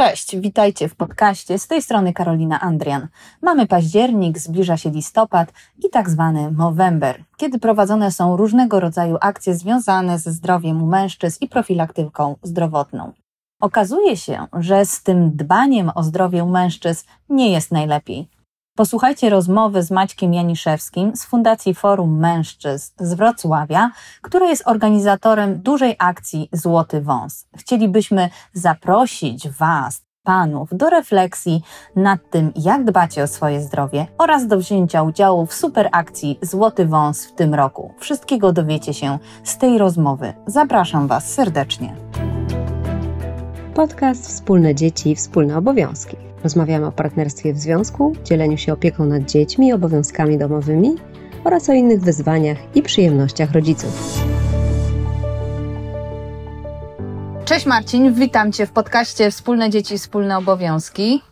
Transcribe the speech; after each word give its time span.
Cześć, 0.00 0.36
witajcie 0.36 0.88
w 0.88 0.94
podcaście. 0.94 1.58
Z 1.58 1.66
tej 1.66 1.82
strony 1.82 2.12
Karolina 2.12 2.60
Andrian. 2.60 3.08
Mamy 3.42 3.66
październik, 3.66 4.38
zbliża 4.38 4.76
się 4.76 4.90
listopad 4.90 5.52
i 5.84 5.90
tak 5.90 6.10
zwany 6.10 6.50
Movember, 6.50 7.24
kiedy 7.36 7.58
prowadzone 7.58 8.12
są 8.12 8.36
różnego 8.36 8.80
rodzaju 8.80 9.16
akcje 9.20 9.54
związane 9.54 10.18
ze 10.18 10.32
zdrowiem 10.32 10.82
u 10.82 10.86
mężczyzn 10.86 11.38
i 11.40 11.48
profilaktyką 11.48 12.36
zdrowotną. 12.42 13.12
Okazuje 13.60 14.16
się, 14.16 14.46
że 14.52 14.86
z 14.86 15.02
tym 15.02 15.30
dbaniem 15.36 15.90
o 15.94 16.02
zdrowie 16.02 16.44
u 16.44 16.48
mężczyzn 16.48 17.06
nie 17.28 17.52
jest 17.52 17.72
najlepiej. 17.72 18.28
Posłuchajcie 18.80 19.30
rozmowy 19.30 19.82
z 19.82 19.90
Maćkiem 19.90 20.34
Janiszewskim 20.34 21.16
z 21.16 21.24
Fundacji 21.24 21.74
Forum 21.74 22.18
Mężczyzn 22.18 22.92
z 22.98 23.14
Wrocławia, 23.14 23.90
która 24.22 24.46
jest 24.46 24.62
organizatorem 24.66 25.58
dużej 25.62 25.96
akcji 25.98 26.48
Złoty 26.52 27.00
Wąs. 27.00 27.46
Chcielibyśmy 27.56 28.30
zaprosić 28.52 29.48
Was, 29.48 30.02
panów, 30.22 30.68
do 30.72 30.90
refleksji 30.90 31.62
nad 31.96 32.20
tym, 32.30 32.52
jak 32.56 32.84
dbacie 32.84 33.22
o 33.22 33.26
swoje 33.26 33.60
zdrowie 33.60 34.06
oraz 34.18 34.46
do 34.46 34.58
wzięcia 34.58 35.02
udziału 35.02 35.46
w 35.46 35.54
super 35.54 35.88
akcji 35.92 36.38
Złoty 36.42 36.86
Wąs 36.86 37.26
w 37.26 37.34
tym 37.34 37.54
roku. 37.54 37.94
Wszystkiego 37.98 38.52
dowiecie 38.52 38.94
się 38.94 39.18
z 39.44 39.58
tej 39.58 39.78
rozmowy. 39.78 40.32
Zapraszam 40.46 41.06
Was 41.06 41.32
serdecznie. 41.34 41.96
Podcast 43.74 44.28
Wspólne 44.28 44.74
Dzieci, 44.74 45.16
Wspólne 45.16 45.56
Obowiązki. 45.56 46.29
Rozmawiamy 46.44 46.86
o 46.86 46.92
partnerstwie 46.92 47.52
w 47.52 47.58
związku, 47.58 48.12
dzieleniu 48.24 48.58
się 48.58 48.72
opieką 48.72 49.04
nad 49.04 49.22
dziećmi 49.22 49.68
i 49.68 49.72
obowiązkami 49.72 50.38
domowymi 50.38 50.94
oraz 51.44 51.68
o 51.68 51.72
innych 51.72 52.00
wyzwaniach 52.00 52.58
i 52.74 52.82
przyjemnościach 52.82 53.52
rodziców. 53.52 54.22
Cześć 57.44 57.66
Marcin, 57.66 58.14
witam 58.14 58.52
Cię 58.52 58.66
w 58.66 58.72
podcaście 58.72 59.30
Wspólne 59.30 59.70
Dzieci, 59.70 59.98
Wspólne 59.98 60.38
Obowiązki. 60.38 61.22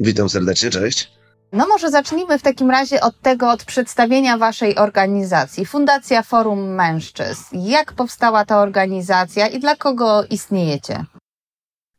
Witam 0.00 0.28
serdecznie, 0.28 0.70
cześć. 0.70 1.12
No 1.52 1.68
może 1.68 1.90
zacznijmy 1.90 2.38
w 2.38 2.42
takim 2.42 2.70
razie 2.70 3.00
od 3.00 3.20
tego, 3.20 3.50
od 3.50 3.64
przedstawienia 3.64 4.38
Waszej 4.38 4.76
organizacji. 4.76 5.66
Fundacja 5.66 6.22
Forum 6.22 6.74
Mężczyzn. 6.74 7.44
Jak 7.52 7.92
powstała 7.92 8.44
ta 8.44 8.62
organizacja 8.62 9.46
i 9.46 9.60
dla 9.60 9.76
kogo 9.76 10.24
istniejecie? 10.30 11.04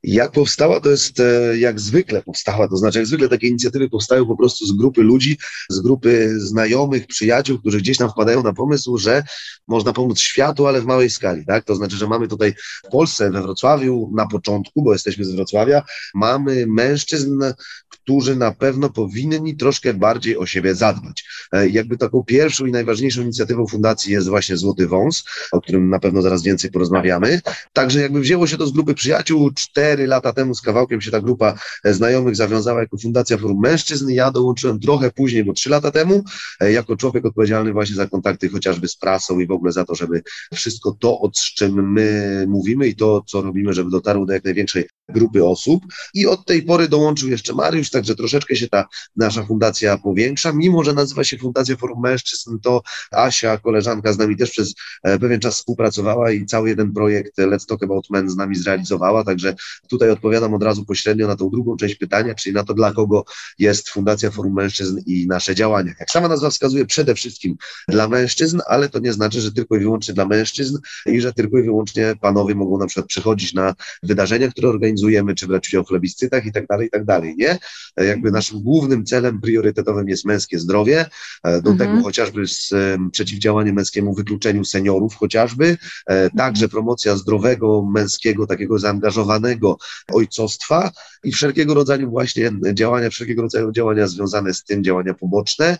Jak 0.07 0.31
powstała, 0.31 0.79
to 0.79 0.89
jest 0.89 1.19
e, 1.19 1.57
jak 1.57 1.79
zwykle 1.79 2.21
powstała, 2.21 2.67
to 2.67 2.77
znaczy 2.77 2.97
jak 2.97 3.07
zwykle 3.07 3.29
takie 3.29 3.47
inicjatywy 3.47 3.89
powstają 3.89 4.25
po 4.25 4.37
prostu 4.37 4.65
z 4.65 4.71
grupy 4.71 5.01
ludzi, 5.01 5.37
z 5.69 5.79
grupy 5.79 6.39
znajomych, 6.39 7.07
przyjaciół, 7.07 7.59
którzy 7.59 7.77
gdzieś 7.77 7.97
tam 7.97 8.09
wpadają 8.09 8.43
na 8.43 8.53
pomysł, 8.53 8.97
że 8.97 9.23
można 9.67 9.93
pomóc 9.93 10.19
światu, 10.19 10.67
ale 10.67 10.81
w 10.81 10.85
małej 10.85 11.09
skali, 11.09 11.45
tak? 11.45 11.65
To 11.65 11.75
znaczy, 11.75 11.95
że 11.95 12.07
mamy 12.07 12.27
tutaj 12.27 12.53
w 12.87 12.89
Polsce, 12.91 13.31
we 13.31 13.41
Wrocławiu 13.41 14.11
na 14.15 14.27
początku, 14.27 14.83
bo 14.83 14.93
jesteśmy 14.93 15.25
z 15.25 15.31
Wrocławia, 15.31 15.83
mamy 16.13 16.65
mężczyzn, 16.67 17.43
którzy 17.89 18.35
na 18.35 18.51
pewno 18.51 18.89
powinni 18.89 19.57
troszkę 19.57 19.93
bardziej 19.93 20.37
o 20.37 20.45
siebie 20.45 20.75
zadbać. 20.75 21.25
E, 21.51 21.69
jakby 21.69 21.97
taką 21.97 22.23
pierwszą 22.23 22.65
i 22.65 22.71
najważniejszą 22.71 23.21
inicjatywą 23.21 23.67
fundacji 23.67 24.13
jest 24.13 24.29
właśnie 24.29 24.57
Złoty 24.57 24.87
Wąs, 24.87 25.23
o 25.51 25.61
którym 25.61 25.89
na 25.89 25.99
pewno 25.99 26.21
zaraz 26.21 26.43
więcej 26.43 26.71
porozmawiamy. 26.71 27.41
Także 27.73 28.01
jakby 28.01 28.19
wzięło 28.19 28.47
się 28.47 28.57
to 28.57 28.67
z 28.67 28.71
grupy 28.71 28.93
przyjaciół, 28.93 29.51
cztery 29.51 29.94
lata 29.97 30.33
temu 30.33 30.55
z 30.55 30.61
kawałkiem 30.61 31.01
się 31.01 31.11
ta 31.11 31.21
grupa 31.21 31.55
e, 31.83 31.93
znajomych 31.93 32.35
zawiązała 32.35 32.79
jako 32.79 32.97
Fundacja 32.97 33.37
Forum 33.37 33.59
Mężczyzn. 33.61 34.09
Ja 34.09 34.31
dołączyłem 34.31 34.79
trochę 34.79 35.11
później, 35.11 35.43
bo 35.43 35.53
trzy 35.53 35.69
lata 35.69 35.91
temu, 35.91 36.23
e, 36.59 36.71
jako 36.71 36.97
człowiek 36.97 37.25
odpowiedzialny 37.25 37.73
właśnie 37.73 37.95
za 37.95 38.07
kontakty 38.07 38.49
chociażby 38.49 38.87
z 38.87 38.97
prasą 38.97 39.39
i 39.39 39.47
w 39.47 39.51
ogóle 39.51 39.71
za 39.71 39.85
to, 39.85 39.95
żeby 39.95 40.21
wszystko 40.53 40.97
to, 40.99 41.19
o 41.19 41.31
czym 41.55 41.91
my 41.91 42.45
mówimy 42.47 42.87
i 42.87 42.95
to, 42.95 43.23
co 43.27 43.41
robimy, 43.41 43.73
żeby 43.73 43.91
dotarło 43.91 44.25
do 44.25 44.33
jak 44.33 44.43
największej 44.43 44.87
grupy 45.09 45.45
osób. 45.45 45.83
I 46.13 46.27
od 46.27 46.45
tej 46.45 46.63
pory 46.63 46.87
dołączył 46.87 47.29
jeszcze 47.29 47.53
Mariusz, 47.53 47.89
także 47.89 48.15
troszeczkę 48.15 48.55
się 48.55 48.67
ta 48.67 48.85
nasza 49.15 49.43
fundacja 49.43 49.97
powiększa. 49.97 50.51
Mimo, 50.53 50.83
że 50.83 50.93
nazywa 50.93 51.23
się 51.23 51.37
Fundacja 51.37 51.75
Forum 51.75 52.01
Mężczyzn, 52.01 52.59
to 52.59 52.81
Asia, 53.11 53.57
koleżanka 53.57 54.13
z 54.13 54.17
nami 54.17 54.37
też 54.37 54.51
przez 54.51 54.73
e, 55.03 55.19
pewien 55.19 55.39
czas 55.39 55.55
współpracowała 55.55 56.31
i 56.31 56.45
cały 56.45 56.69
jeden 56.69 56.93
projekt 56.93 57.37
Let's 57.37 57.65
Talk 57.65 57.83
About 57.83 58.09
Men 58.09 58.29
z 58.29 58.35
nami 58.35 58.55
zrealizowała, 58.55 59.23
także 59.23 59.55
tutaj 59.87 60.09
odpowiadam 60.09 60.53
od 60.53 60.63
razu 60.63 60.85
pośrednio 60.85 61.27
na 61.27 61.35
tą 61.35 61.49
drugą 61.49 61.77
część 61.77 61.95
pytania, 61.95 62.35
czyli 62.35 62.53
na 62.53 62.63
to, 62.63 62.73
dla 62.73 62.93
kogo 62.93 63.25
jest 63.59 63.89
Fundacja 63.89 64.31
Forum 64.31 64.53
Mężczyzn 64.53 64.99
i 65.05 65.27
nasze 65.27 65.55
działania. 65.55 65.93
Jak 65.99 66.11
sama 66.11 66.27
nazwa 66.27 66.49
wskazuje, 66.49 66.85
przede 66.85 67.15
wszystkim 67.15 67.55
dla 67.87 68.07
mężczyzn, 68.07 68.59
ale 68.67 68.89
to 68.89 68.99
nie 68.99 69.13
znaczy, 69.13 69.41
że 69.41 69.51
tylko 69.51 69.75
i 69.75 69.79
wyłącznie 69.79 70.13
dla 70.13 70.25
mężczyzn 70.25 70.77
i 71.05 71.21
że 71.21 71.33
tylko 71.33 71.59
i 71.59 71.63
wyłącznie 71.63 72.15
panowie 72.21 72.55
mogą 72.55 72.77
na 72.77 72.87
przykład 72.87 73.07
przychodzić 73.07 73.53
na 73.53 73.75
wydarzenia, 74.03 74.51
które 74.51 74.69
organizujemy, 74.69 75.35
czy 75.35 75.47
brać 75.47 75.69
udział 75.69 75.83
w 75.83 75.87
plebiscytach 75.87 76.45
i 76.45 76.51
tak 76.51 76.67
dalej, 76.67 76.87
i 76.87 76.89
tak 76.89 77.05
dalej, 77.05 77.35
nie? 77.37 77.57
Jakby 77.97 78.31
naszym 78.31 78.61
głównym 78.61 79.05
celem 79.05 79.41
priorytetowym 79.41 80.09
jest 80.09 80.25
męskie 80.25 80.59
zdrowie, 80.59 81.05
e, 81.43 81.61
do 81.61 81.71
mhm. 81.71 81.77
tego 81.77 82.03
chociażby 82.03 82.47
z 82.47 82.73
przeciwdziałanie 83.11 83.73
męskiemu 83.73 84.13
wykluczeniu 84.13 84.65
seniorów 84.65 85.15
chociażby, 85.15 85.77
e, 86.05 86.29
także 86.29 86.69
promocja 86.69 87.15
zdrowego, 87.15 87.85
męskiego, 87.91 88.47
takiego 88.47 88.79
zaangażowanego 88.79 89.74
ojcostwa 90.13 90.91
i 91.23 91.31
wszelkiego 91.31 91.73
rodzaju 91.73 92.09
właśnie 92.09 92.51
działania, 92.73 93.09
wszelkiego 93.09 93.41
rodzaju 93.41 93.71
działania 93.71 94.07
związane 94.07 94.53
z 94.53 94.63
tym, 94.63 94.83
działania 94.83 95.13
poboczne, 95.13 95.77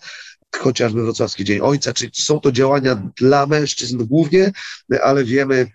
chociażby 0.58 1.04
Wrocławski 1.04 1.44
Dzień 1.44 1.60
Ojca, 1.62 1.94
czyli 1.94 2.12
są 2.16 2.40
to 2.40 2.52
działania 2.52 3.12
dla 3.20 3.46
mężczyzn 3.46 4.06
głównie, 4.06 4.52
ale 5.04 5.24
wiemy, 5.24 5.72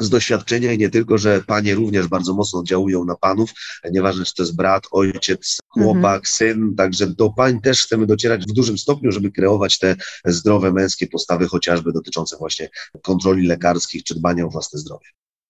z 0.00 0.10
doświadczenia 0.10 0.72
i 0.72 0.78
nie 0.78 0.90
tylko, 0.90 1.18
że 1.18 1.42
panie 1.46 1.74
również 1.74 2.08
bardzo 2.08 2.34
mocno 2.34 2.60
oddziałują 2.60 3.04
na 3.04 3.16
panów, 3.16 3.50
nieważne 3.90 4.24
czy 4.24 4.34
to 4.34 4.42
jest 4.42 4.56
brat, 4.56 4.84
ojciec, 4.90 5.58
chłopak, 5.68 6.02
mhm. 6.02 6.22
syn, 6.24 6.74
także 6.76 7.06
do 7.06 7.30
pań 7.30 7.60
też 7.60 7.82
chcemy 7.82 8.06
docierać 8.06 8.42
w 8.42 8.52
dużym 8.52 8.78
stopniu, 8.78 9.12
żeby 9.12 9.32
kreować 9.32 9.78
te 9.78 9.96
zdrowe 10.24 10.72
męskie 10.72 11.06
postawy, 11.06 11.46
chociażby 11.46 11.92
dotyczące 11.92 12.36
właśnie 12.36 12.68
kontroli 13.02 13.46
lekarskich 13.46 14.04
czy 14.04 14.14
dbania 14.14 14.44
o 14.44 14.50
własne 14.50 14.78
zdrowie. 14.78 15.06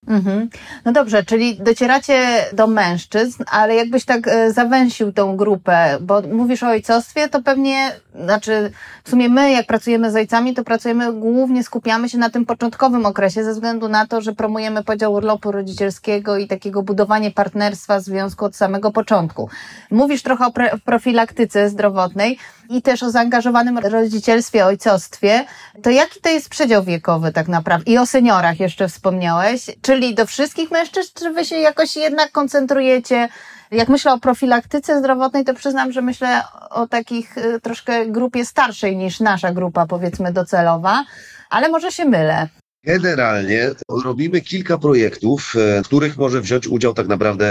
Mhm. 0.08 0.48
No 0.84 0.92
dobrze, 0.92 1.24
czyli 1.24 1.56
docieracie 1.56 2.44
do 2.52 2.66
mężczyzn, 2.66 3.44
ale 3.50 3.74
jakbyś 3.74 4.04
tak 4.04 4.28
e, 4.28 4.52
zawęsił 4.52 5.12
tą 5.12 5.36
grupę, 5.36 5.98
bo 6.00 6.22
mówisz 6.32 6.62
o 6.62 6.66
ojcostwie, 6.66 7.28
to 7.28 7.42
pewnie, 7.42 7.92
znaczy 8.24 8.70
w 9.04 9.10
sumie 9.10 9.28
my 9.28 9.52
jak 9.52 9.66
pracujemy 9.66 10.10
z 10.10 10.16
ojcami, 10.16 10.54
to 10.54 10.64
pracujemy 10.64 11.12
głównie, 11.12 11.64
skupiamy 11.64 12.08
się 12.08 12.18
na 12.18 12.30
tym 12.30 12.46
początkowym 12.46 13.06
okresie 13.06 13.44
ze 13.44 13.52
względu 13.52 13.88
na 13.88 14.06
to, 14.06 14.20
że 14.20 14.32
promujemy 14.32 14.84
podział 14.84 15.12
urlopu 15.12 15.52
rodzicielskiego 15.52 16.38
i 16.38 16.46
takiego 16.46 16.82
budowanie 16.82 17.30
partnerstwa 17.30 18.00
związku 18.00 18.44
od 18.44 18.56
samego 18.56 18.90
początku. 18.90 19.48
Mówisz 19.90 20.22
trochę 20.22 20.46
o 20.46 20.52
profilaktyce 20.84 21.68
zdrowotnej 21.68 22.38
i 22.70 22.82
też 22.82 23.02
o 23.02 23.10
zaangażowanym 23.10 23.78
rodzicielstwie, 23.78 24.66
ojcostwie. 24.66 25.44
To 25.82 25.90
jaki 25.90 26.20
to 26.20 26.28
jest 26.28 26.48
przedział 26.48 26.82
wiekowy 26.82 27.32
tak 27.32 27.48
naprawdę? 27.48 27.92
I 27.92 27.98
o 27.98 28.06
seniorach 28.06 28.60
jeszcze 28.60 28.88
wspomniałeś. 28.88 29.70
Czy 29.82 29.93
czyli 29.94 30.14
do 30.14 30.26
wszystkich 30.26 30.70
mężczyzn, 30.70 31.10
czy 31.14 31.30
wy 31.30 31.44
się 31.44 31.56
jakoś 31.56 31.96
jednak 31.96 32.32
koncentrujecie? 32.32 33.28
Jak 33.70 33.88
myślę 33.88 34.12
o 34.12 34.18
profilaktyce 34.18 34.98
zdrowotnej, 34.98 35.44
to 35.44 35.54
przyznam, 35.54 35.92
że 35.92 36.02
myślę 36.02 36.42
o 36.70 36.86
takich 36.86 37.38
y, 37.38 37.60
troszkę 37.60 38.06
grupie 38.06 38.44
starszej 38.44 38.96
niż 38.96 39.20
nasza 39.20 39.52
grupa, 39.52 39.86
powiedzmy, 39.86 40.32
docelowa, 40.32 41.04
ale 41.50 41.68
może 41.68 41.92
się 41.92 42.04
mylę. 42.04 42.48
Generalnie 42.86 43.70
robimy 44.04 44.40
kilka 44.40 44.78
projektów, 44.78 45.54
e, 45.56 45.82
w 45.82 45.86
których 45.86 46.16
może 46.16 46.40
wziąć 46.40 46.66
udział 46.66 46.94
tak 46.94 47.08
naprawdę 47.08 47.46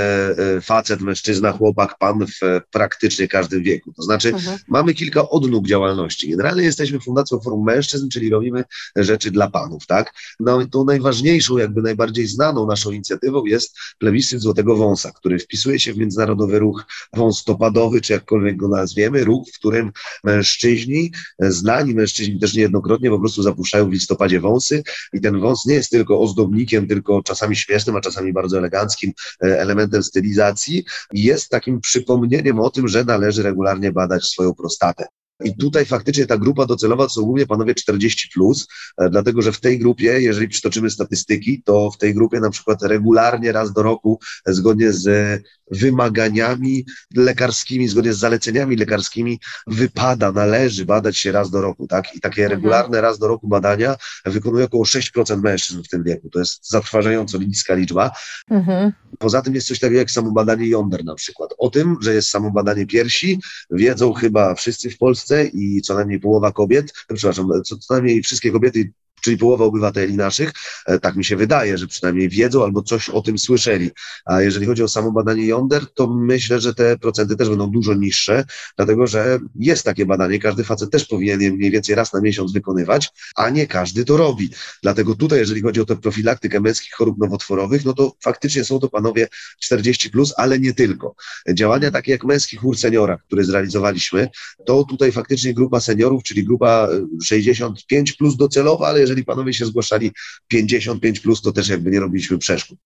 e, 0.58 0.62
facet, 0.62 1.02
mężczyzna, 1.02 1.52
chłopak, 1.52 1.98
pan 1.98 2.26
w 2.28 2.62
praktycznie 2.72 3.28
każdym 3.28 3.64
wieku. 3.64 3.94
To 3.94 4.02
znaczy 4.02 4.30
mhm. 4.30 4.58
mamy 4.68 4.94
kilka 4.94 5.30
odnóg 5.30 5.68
działalności. 5.68 6.30
Generalnie 6.30 6.64
jesteśmy 6.64 7.00
Fundacją 7.00 7.40
Forum 7.40 7.66
Mężczyzn, 7.66 8.10
czyli 8.10 8.30
robimy 8.30 8.64
rzeczy 8.96 9.32
dla 9.32 9.50
panów, 9.50 9.86
tak? 9.88 10.14
No, 10.40 10.68
tą 10.68 10.86
najważniejszą, 10.86 11.58
jakby 11.58 11.82
najbardziej 11.82 12.28
znaną 12.28 12.68
naszą 12.68 12.92
inicjatywą 12.92 13.46
jest 13.46 13.78
plebiscyt 14.00 14.42
Złotego 14.42 14.76
Wąsa, 14.76 15.12
który 15.12 15.40
wpisuje 15.40 15.80
się 15.80 15.94
w 15.94 15.98
międzynarodowy 15.98 16.60
ruch 16.60 16.86
wąstopadowy, 17.14 18.02
czy 18.02 18.14
jakkolwiek 18.14 18.58
go 18.58 18.68
nazwiemy, 18.68 19.24
ruch, 19.24 19.48
w 19.54 19.60
którym 19.60 19.92
mężczyźni, 20.24 21.12
znani 21.40 21.94
mężczyźni 21.94 22.40
też 22.40 22.54
niejednokrotnie 22.54 23.10
po 23.10 23.20
prostu 23.20 23.44
zapuszczają 23.44 23.90
w 23.90 23.94
listopadzie 23.94 24.40
wąsy 24.40 24.84
i 25.14 25.23
ten 25.24 25.40
wąs 25.40 25.66
nie 25.66 25.76
jest 25.76 25.90
tylko 25.90 26.20
ozdobnikiem, 26.20 26.88
tylko 26.88 27.24
czasami 27.24 27.56
śmiesznym, 27.56 27.96
a 27.96 28.02
czasami 28.02 28.34
bardzo 28.34 28.58
eleganckim 28.58 29.12
e, 29.44 29.60
elementem 29.60 30.04
stylizacji 30.04 30.86
jest 31.14 31.50
takim 31.50 31.82
przypomnieniem 31.82 32.60
o 32.60 32.70
tym, 32.70 32.88
że 32.88 33.04
należy 33.04 33.44
regularnie 33.44 33.92
badać 33.92 34.26
swoją 34.26 34.54
prostatę. 34.54 35.06
I 35.44 35.56
tutaj 35.58 35.86
faktycznie 35.86 36.26
ta 36.26 36.38
grupa 36.38 36.66
docelowa 36.66 37.04
to 37.04 37.10
są 37.10 37.22
głównie 37.22 37.46
panowie 37.48 37.76
40, 37.76 38.30
plus, 38.34 38.68
e, 38.98 39.10
dlatego 39.10 39.42
że 39.42 39.52
w 39.52 39.60
tej 39.60 39.80
grupie, 39.80 40.22
jeżeli 40.22 40.48
przytoczymy 40.48 40.90
statystyki, 40.90 41.62
to 41.66 41.92
w 41.92 41.98
tej 41.98 42.14
grupie 42.14 42.40
na 42.40 42.50
przykład 42.50 42.84
regularnie 42.84 43.52
raz 43.52 43.74
do 43.74 43.84
roku, 43.84 44.20
e, 44.46 44.54
zgodnie 44.54 44.92
z 44.92 45.42
wymaganiami 45.72 46.86
lekarskimi, 47.16 47.88
zgodnie 47.88 48.14
z 48.14 48.18
zaleceniami 48.18 48.76
lekarskimi, 48.76 49.40
wypada, 49.68 50.32
należy 50.32 50.86
badać 50.86 51.18
się 51.18 51.32
raz 51.32 51.50
do 51.52 51.62
roku, 51.62 51.88
tak? 51.88 52.16
I 52.16 52.20
takie 52.22 52.44
Mhm. 52.44 52.62
regularne 52.62 53.02
raz 53.02 53.20
do 53.20 53.28
roku 53.28 53.48
badania 53.48 53.96
wykonuje 54.26 54.66
około 54.66 54.86
6% 54.86 55.42
mężczyzn 55.44 55.84
w 55.84 55.88
tym 55.88 56.04
wieku. 56.04 56.30
To 56.30 56.40
jest 56.40 56.70
zatrważająco 56.70 57.38
niska 57.38 57.74
liczba. 57.76 58.12
Mhm. 58.50 58.92
Poza 59.20 59.42
tym 59.42 59.56
jest 59.56 59.68
coś 59.68 59.80
takiego 59.80 60.00
jak 60.00 60.12
samobadanie 60.12 60.68
jąder 60.68 61.06
na 61.06 61.16
przykład. 61.16 61.50
O 61.58 61.70
tym, 61.70 61.98
że 62.02 62.14
jest 62.14 62.30
samobadanie 62.30 62.86
piersi, 62.86 63.40
wiedzą 63.72 64.14
chyba 64.14 64.56
wszyscy 64.56 64.90
w 64.90 64.98
Polsce 64.98 65.23
i 65.54 65.82
co 65.82 65.96
najmniej 65.96 66.20
połowa 66.20 66.52
kobiet, 66.52 66.94
przepraszam, 67.14 67.50
co, 67.66 67.78
co 67.78 67.94
najmniej 67.94 68.24
wszystkie 68.24 68.52
kobiety, 68.52 68.94
czyli 69.24 69.38
połowa 69.38 69.66
obywateli 69.66 70.14
naszych, 70.14 70.52
e, 70.86 71.00
tak 71.00 71.16
mi 71.16 71.26
się 71.26 71.36
wydaje, 71.36 71.78
że 71.78 71.88
przynajmniej 71.88 72.30
wiedzą 72.30 72.64
albo 72.64 72.84
coś 72.84 73.10
o 73.10 73.22
tym 73.22 73.38
słyszeli. 73.38 73.92
A 74.26 74.42
jeżeli 74.42 74.66
chodzi 74.66 74.84
o 74.84 74.88
samobadanie 74.88 75.46
jąder, 75.46 75.94
to 75.94 76.08
myślę, 76.08 76.60
że 76.60 76.74
te 76.74 76.98
procenty 76.98 77.36
też 77.36 77.50
będą 77.50 77.72
dużo 77.72 77.94
niższe, 77.94 78.46
dlatego 78.78 79.08
że 79.08 79.40
jest 79.56 79.84
takie 79.84 80.06
badanie, 80.06 80.40
każdy 80.40 80.64
facet 80.64 80.92
też 80.92 81.06
powinien 81.06 81.42
je 81.42 81.52
mniej 81.52 81.72
więcej 81.72 81.96
raz 81.96 82.14
na 82.14 82.22
miesiąc 82.22 82.54
wykonywać, 82.54 83.10
a 83.36 83.50
nie 83.50 83.68
każdy 83.68 84.06
to 84.06 84.18
robi. 84.18 84.50
Dlatego 84.84 85.16
tutaj, 85.16 85.40
jeżeli 85.40 85.62
chodzi 85.62 85.82
o 85.82 85.86
tę 85.86 85.96
profilaktykę 85.96 86.60
męskich 86.60 86.94
chorób 86.94 87.18
nowotworowych, 87.18 87.86
no 87.86 87.94
to 87.94 88.16
faktycznie 88.24 88.64
są 88.64 88.80
to 88.80 88.90
panowie 88.90 89.28
40, 89.62 90.10
plus, 90.10 90.34
ale 90.38 90.60
nie 90.60 90.74
tylko. 90.74 91.16
Działania 91.54 91.92
takie 91.92 92.12
jak 92.12 92.24
męski 92.24 92.58
chór 92.58 92.78
seniora, 92.78 93.18
który 93.18 93.44
zrealizowaliśmy, 93.46 94.30
to 94.66 94.84
tutaj 94.84 95.12
faktycznie 95.12 95.54
grupa 95.54 95.80
seniorów, 95.80 96.24
czyli 96.24 96.44
grupa 96.44 96.88
e, 96.92 97.24
65 97.24 98.14
plus 98.14 98.36
docelowa, 98.36 98.88
ale 98.88 99.00
jeżeli 99.00 99.13
panowie 99.24 99.54
się 99.54 99.66
zgłaszali 99.66 100.12
55 100.48 101.20
plus, 101.20 101.42
to 101.42 101.52
też 101.52 101.70
jakby 101.70 101.92
nie 101.92 102.00
robiliśmy 102.00 102.38
przeszkód. 102.38 102.80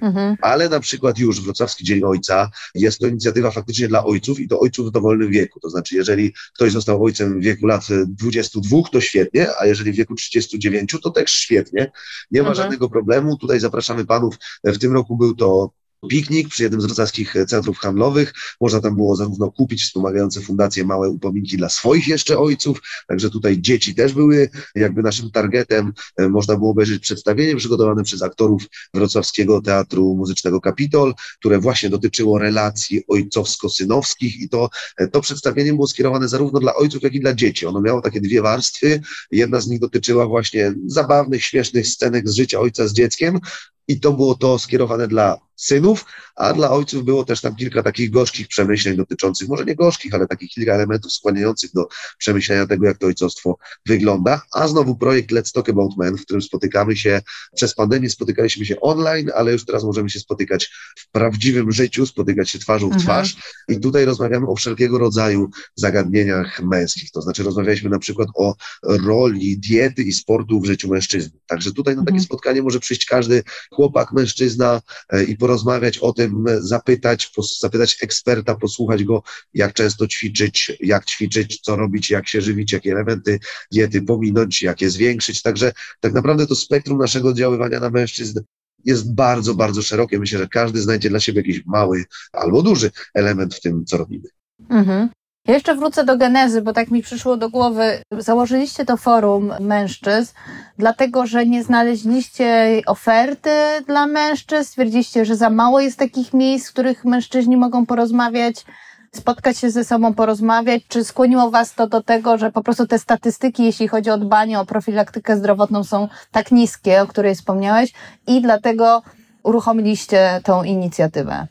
Mhm. 0.00 0.36
Ale 0.40 0.68
na 0.68 0.80
przykład 0.80 1.18
już 1.18 1.40
Wrocławski 1.40 1.84
Dzień 1.84 2.02
Ojca 2.04 2.50
jest 2.74 2.98
to 2.98 3.06
inicjatywa 3.06 3.50
faktycznie 3.50 3.88
dla 3.88 4.04
ojców 4.04 4.40
i 4.40 4.48
to 4.48 4.60
ojców 4.60 4.88
w 4.88 4.90
dowolnym 4.90 5.30
wieku. 5.30 5.60
To 5.60 5.70
znaczy, 5.70 5.96
jeżeli 5.96 6.32
ktoś 6.54 6.72
został 6.72 7.04
ojcem 7.04 7.40
w 7.40 7.42
wieku 7.42 7.66
lat 7.66 7.90
e, 7.90 8.04
22, 8.08 8.76
to 8.92 9.00
świetnie, 9.00 9.48
a 9.60 9.66
jeżeli 9.66 9.92
w 9.92 9.96
wieku 9.96 10.14
39, 10.14 10.96
to 11.02 11.10
też 11.10 11.32
świetnie. 11.32 11.92
Nie 12.30 12.42
ma 12.42 12.48
Mhm. 12.48 12.54
żadnego 12.56 12.90
problemu. 12.90 13.36
Tutaj 13.36 13.60
zapraszamy 13.60 14.06
panów. 14.06 14.34
W 14.64 14.78
tym 14.78 14.92
roku 14.92 15.16
był 15.16 15.34
to 15.34 15.70
piknik 16.08 16.48
przy 16.48 16.62
jednym 16.62 16.80
z 16.80 16.84
wrocławskich 16.84 17.34
centrów 17.48 17.78
handlowych. 17.78 18.34
Można 18.60 18.80
tam 18.80 18.96
było 18.96 19.16
zarówno 19.16 19.52
kupić 19.52 19.82
wspomagające 19.82 20.40
fundacje 20.40 20.84
małe 20.84 21.08
upominki 21.08 21.56
dla 21.56 21.68
swoich 21.68 22.08
jeszcze 22.08 22.38
ojców, 22.38 22.80
także 23.08 23.30
tutaj 23.30 23.60
dzieci 23.60 23.94
też 23.94 24.12
były 24.12 24.50
jakby 24.74 25.02
naszym 25.02 25.30
targetem. 25.30 25.92
E, 26.16 26.28
Można 26.28 26.56
było 26.56 26.70
obejrzeć 26.70 27.02
przedstawienie 27.02 27.56
przygotowane 27.56 28.02
przez 28.02 28.22
aktorów 28.22 28.62
Wrocławskiego 28.94 29.62
Teatru 29.62 30.14
Muzycznego 30.14 30.60
Kapitol, 30.60 31.14
które 31.38 31.58
właśnie 31.58 31.90
dotyczyło 31.90 32.38
relacji 32.38 33.02
ojcowsko-synowskich 33.08 34.40
i 34.40 34.48
to, 34.48 34.68
e, 34.96 35.08
to 35.08 35.20
przedstawienie 35.20 35.72
było 35.72 35.86
skierowane 35.86 36.28
zarówno 36.28 36.60
dla 36.60 36.74
ojców, 36.74 37.02
jak 37.02 37.14
i 37.14 37.20
dla 37.20 37.34
dzieci. 37.34 37.66
Ono 37.66 37.80
miało 37.80 38.00
takie 38.00 38.20
dwie 38.20 38.42
warstwy. 38.42 39.00
Jedna 39.30 39.60
z 39.60 39.68
nich 39.68 39.80
dotyczyła 39.80 40.26
właśnie 40.26 40.74
zabawnych, 40.86 41.44
śmiesznych 41.44 41.88
scenek 41.88 42.28
z 42.28 42.34
życia 42.34 42.60
ojca 42.60 42.88
z 42.88 42.92
dzieckiem, 42.92 43.40
i 43.88 44.00
to 44.00 44.12
było 44.12 44.34
to 44.34 44.58
skierowane 44.58 45.08
dla 45.08 45.36
synów, 45.56 46.04
a 46.36 46.52
dla 46.52 46.70
ojców 46.70 47.04
było 47.04 47.24
też 47.24 47.40
tam 47.40 47.56
kilka 47.56 47.82
takich 47.82 48.10
gorzkich 48.10 48.48
przemyśleń 48.48 48.96
dotyczących, 48.96 49.48
może 49.48 49.64
nie 49.64 49.74
gorzkich, 49.74 50.14
ale 50.14 50.26
takich 50.26 50.50
kilka 50.50 50.74
elementów 50.74 51.12
skłaniających 51.12 51.72
do 51.72 51.88
przemyślenia 52.18 52.66
tego, 52.66 52.86
jak 52.86 52.98
to 52.98 53.06
ojcostwo 53.06 53.56
wygląda. 53.86 54.42
A 54.52 54.68
znowu 54.68 54.96
projekt 54.96 55.30
Let's 55.30 55.52
Talk 55.52 55.68
About 55.68 55.96
Men, 55.96 56.16
w 56.16 56.22
którym 56.22 56.42
spotykamy 56.42 56.96
się, 56.96 57.22
przez 57.56 57.74
pandemię 57.74 58.10
spotykaliśmy 58.10 58.66
się 58.66 58.80
online, 58.80 59.30
ale 59.34 59.52
już 59.52 59.64
teraz 59.64 59.84
możemy 59.84 60.10
się 60.10 60.20
spotykać 60.20 60.70
w 60.98 61.10
prawdziwym 61.10 61.72
życiu, 61.72 62.06
spotykać 62.06 62.50
się 62.50 62.58
twarzą 62.58 62.88
w 62.90 62.92
Mhm. 62.92 63.02
twarz 63.02 63.36
i 63.68 63.80
tutaj 63.80 64.04
rozmawiamy 64.04 64.46
o 64.46 64.56
wszelkiego 64.56 64.98
rodzaju 64.98 65.50
zagadnieniach 65.74 66.62
męskich, 66.62 67.10
to 67.10 67.22
znaczy 67.22 67.42
rozmawialiśmy 67.42 67.90
na 67.90 67.98
przykład 67.98 68.28
o 68.34 68.54
roli 68.82 69.58
diety 69.58 70.02
i 70.02 70.12
sportu 70.12 70.60
w 70.60 70.66
życiu 70.66 70.88
mężczyzny. 70.88 71.38
Także 71.46 71.72
tutaj 71.72 71.94
na 71.96 72.00
takie 72.02 72.10
Mhm. 72.10 72.24
spotkanie 72.24 72.62
może 72.62 72.80
przyjść 72.80 73.06
każdy 73.06 73.42
chłopak, 73.74 74.12
mężczyzna 74.12 74.80
e, 75.12 75.24
i 75.24 75.36
porozmawiać 75.36 75.98
o 75.98 76.12
tym, 76.12 76.48
e, 76.48 76.62
zapytać, 76.62 77.32
zapytać 77.60 77.98
eksperta, 78.02 78.54
posłuchać 78.54 79.04
go, 79.04 79.22
jak 79.54 79.72
często 79.72 80.06
ćwiczyć, 80.06 80.72
jak 80.80 81.04
ćwiczyć, 81.04 81.60
co 81.60 81.76
robić, 81.76 82.10
jak 82.10 82.28
się 82.28 82.40
żywić, 82.40 82.72
jakie 82.72 82.92
elementy 82.92 83.38
diety 83.72 84.02
pominąć, 84.02 84.62
jak 84.62 84.80
je 84.80 84.90
zwiększyć. 84.90 85.42
Także 85.42 85.72
tak 86.00 86.12
naprawdę 86.12 86.46
to 86.46 86.54
spektrum 86.54 86.98
naszego 86.98 87.28
oddziaływania 87.28 87.80
na 87.80 87.90
mężczyzn 87.90 88.40
jest 88.84 89.14
bardzo, 89.14 89.54
bardzo 89.54 89.82
szerokie. 89.82 90.18
Myślę, 90.18 90.38
że 90.38 90.48
każdy 90.48 90.80
znajdzie 90.80 91.10
dla 91.10 91.20
siebie 91.20 91.40
jakiś 91.40 91.66
mały 91.66 92.04
albo 92.32 92.62
duży 92.62 92.90
element 93.14 93.54
w 93.54 93.60
tym, 93.60 93.84
co 93.84 93.96
robimy. 93.96 94.28
Mhm. 94.70 95.08
Ja 95.48 95.54
jeszcze 95.54 95.74
wrócę 95.74 96.04
do 96.04 96.16
genezy, 96.16 96.62
bo 96.62 96.72
tak 96.72 96.90
mi 96.90 97.02
przyszło 97.02 97.36
do 97.36 97.50
głowy. 97.50 98.02
Założyliście 98.18 98.84
to 98.84 98.96
forum 98.96 99.52
mężczyzn, 99.60 100.32
dlatego 100.78 101.26
że 101.26 101.46
nie 101.46 101.64
znaleźliście 101.64 102.80
oferty 102.86 103.50
dla 103.86 104.06
mężczyzn, 104.06 104.64
stwierdziliście, 104.64 105.24
że 105.24 105.36
za 105.36 105.50
mało 105.50 105.80
jest 105.80 105.98
takich 105.98 106.34
miejsc, 106.34 106.68
w 106.68 106.72
których 106.72 107.04
mężczyźni 107.04 107.56
mogą 107.56 107.86
porozmawiać, 107.86 108.64
spotkać 109.12 109.58
się 109.58 109.70
ze 109.70 109.84
sobą, 109.84 110.14
porozmawiać. 110.14 110.82
Czy 110.88 111.04
skłoniło 111.04 111.50
Was 111.50 111.74
to 111.74 111.86
do 111.86 112.02
tego, 112.02 112.38
że 112.38 112.52
po 112.52 112.62
prostu 112.62 112.86
te 112.86 112.98
statystyki, 112.98 113.64
jeśli 113.64 113.88
chodzi 113.88 114.10
o 114.10 114.18
dbanie 114.18 114.60
o 114.60 114.66
profilaktykę 114.66 115.36
zdrowotną, 115.36 115.84
są 115.84 116.08
tak 116.32 116.52
niskie, 116.52 117.02
o 117.02 117.06
której 117.06 117.34
wspomniałeś, 117.34 117.92
i 118.26 118.40
dlatego 118.42 119.02
uruchomiliście 119.42 120.40
tą 120.44 120.62
inicjatywę? 120.62 121.46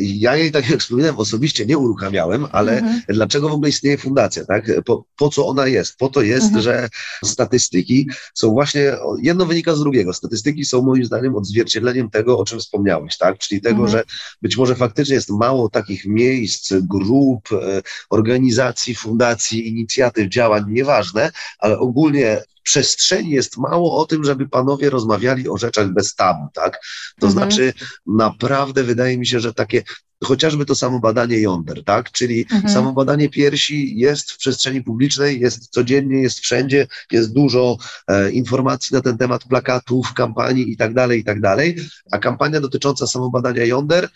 Ja 0.00 0.36
jej, 0.36 0.52
tak 0.52 0.68
jak 0.70 0.80
wspominałem, 0.80 1.18
osobiście 1.18 1.66
nie 1.66 1.78
uruchamiałem, 1.78 2.46
ale 2.52 2.78
Mhm. 2.78 3.00
dlaczego 3.08 3.48
w 3.48 3.52
ogóle 3.52 3.68
istnieje 3.68 3.98
fundacja, 3.98 4.44
tak? 4.44 4.72
Po, 4.84 5.04
po 5.16 5.28
co 5.28 5.46
ona 5.46 5.66
jest? 5.66 5.96
Po 5.96 6.08
to 6.08 6.22
jest, 6.22 6.46
Mhm. 6.46 6.62
że 6.62 6.88
statystyki 7.24 8.08
są 8.34 8.50
właśnie, 8.50 8.92
jedno 9.22 9.46
wynika 9.46 9.74
z 9.74 9.80
drugiego. 9.80 10.12
Statystyki 10.12 10.64
są 10.64 10.82
moim 10.82 11.04
zdaniem 11.04 11.34
odzwierciedleniem 11.36 12.10
tego, 12.10 12.38
o 12.38 12.44
czym 12.44 12.58
wspomniałeś, 12.58 13.16
tak? 13.18 13.38
Czyli 13.38 13.60
tego, 13.60 13.82
Mhm. 13.82 13.90
że 13.90 14.04
być 14.42 14.56
może 14.56 14.74
faktycznie 14.74 15.14
jest 15.14 15.30
mało 15.30 15.68
takich 15.68 16.06
miejsc, 16.06 16.72
grup, 16.72 17.48
e, 17.52 17.82
organizacji, 18.10 18.94
fundacji, 18.94 19.68
inicjatyw, 19.68 20.28
działań, 20.28 20.64
nieważne, 20.68 21.30
ale 21.58 21.78
ogólnie 21.78 22.42
przestrzeni 22.62 23.30
jest 23.30 23.56
mało 23.58 23.96
o 23.96 24.06
tym, 24.06 24.24
żeby 24.24 24.48
panowie 24.48 24.90
rozmawiali 24.90 25.48
o 25.48 25.56
rzeczach 25.56 25.92
bez 25.92 26.14
tabu, 26.14 26.48
tak? 26.54 26.80
To 27.20 27.26
Mhm. 27.26 27.32
znaczy, 27.32 27.72
naprawdę 28.06 28.84
wydaje 28.84 29.18
mi 29.18 29.26
się, 29.26 29.40
że 29.40 29.54
takie 29.54 29.82
chociażby 30.24 30.66
to 30.66 30.74
samo 30.74 31.00
badanie 31.00 31.38
jąder, 31.40 31.84
tak? 31.84 32.10
Czyli 32.12 32.46
Mhm. 32.52 32.74
samo 32.74 32.92
badanie 32.92 33.28
piersi 33.28 33.98
jest 33.98 34.30
w 34.30 34.38
przestrzeni 34.38 34.82
publicznej, 34.82 35.40
jest 35.40 35.68
codziennie, 35.68 36.22
jest 36.22 36.38
wszędzie, 36.38 36.86
jest 37.12 37.32
dużo 37.32 37.76
e, 38.08 38.30
informacji 38.30 38.94
na 38.94 39.00
ten 39.00 39.18
temat, 39.18 39.44
plakatów, 39.44 40.14
kampanii 40.14 40.72
i 40.72 40.76
tak 40.76 40.94
dalej, 40.94 41.20
i 41.20 41.24
tak 41.24 41.40
dalej. 41.40 41.76
A 42.10 42.18
kampania 42.18 42.60
dotycząca 42.60 43.06
samobadania 43.06 43.64
jąder 43.64 44.08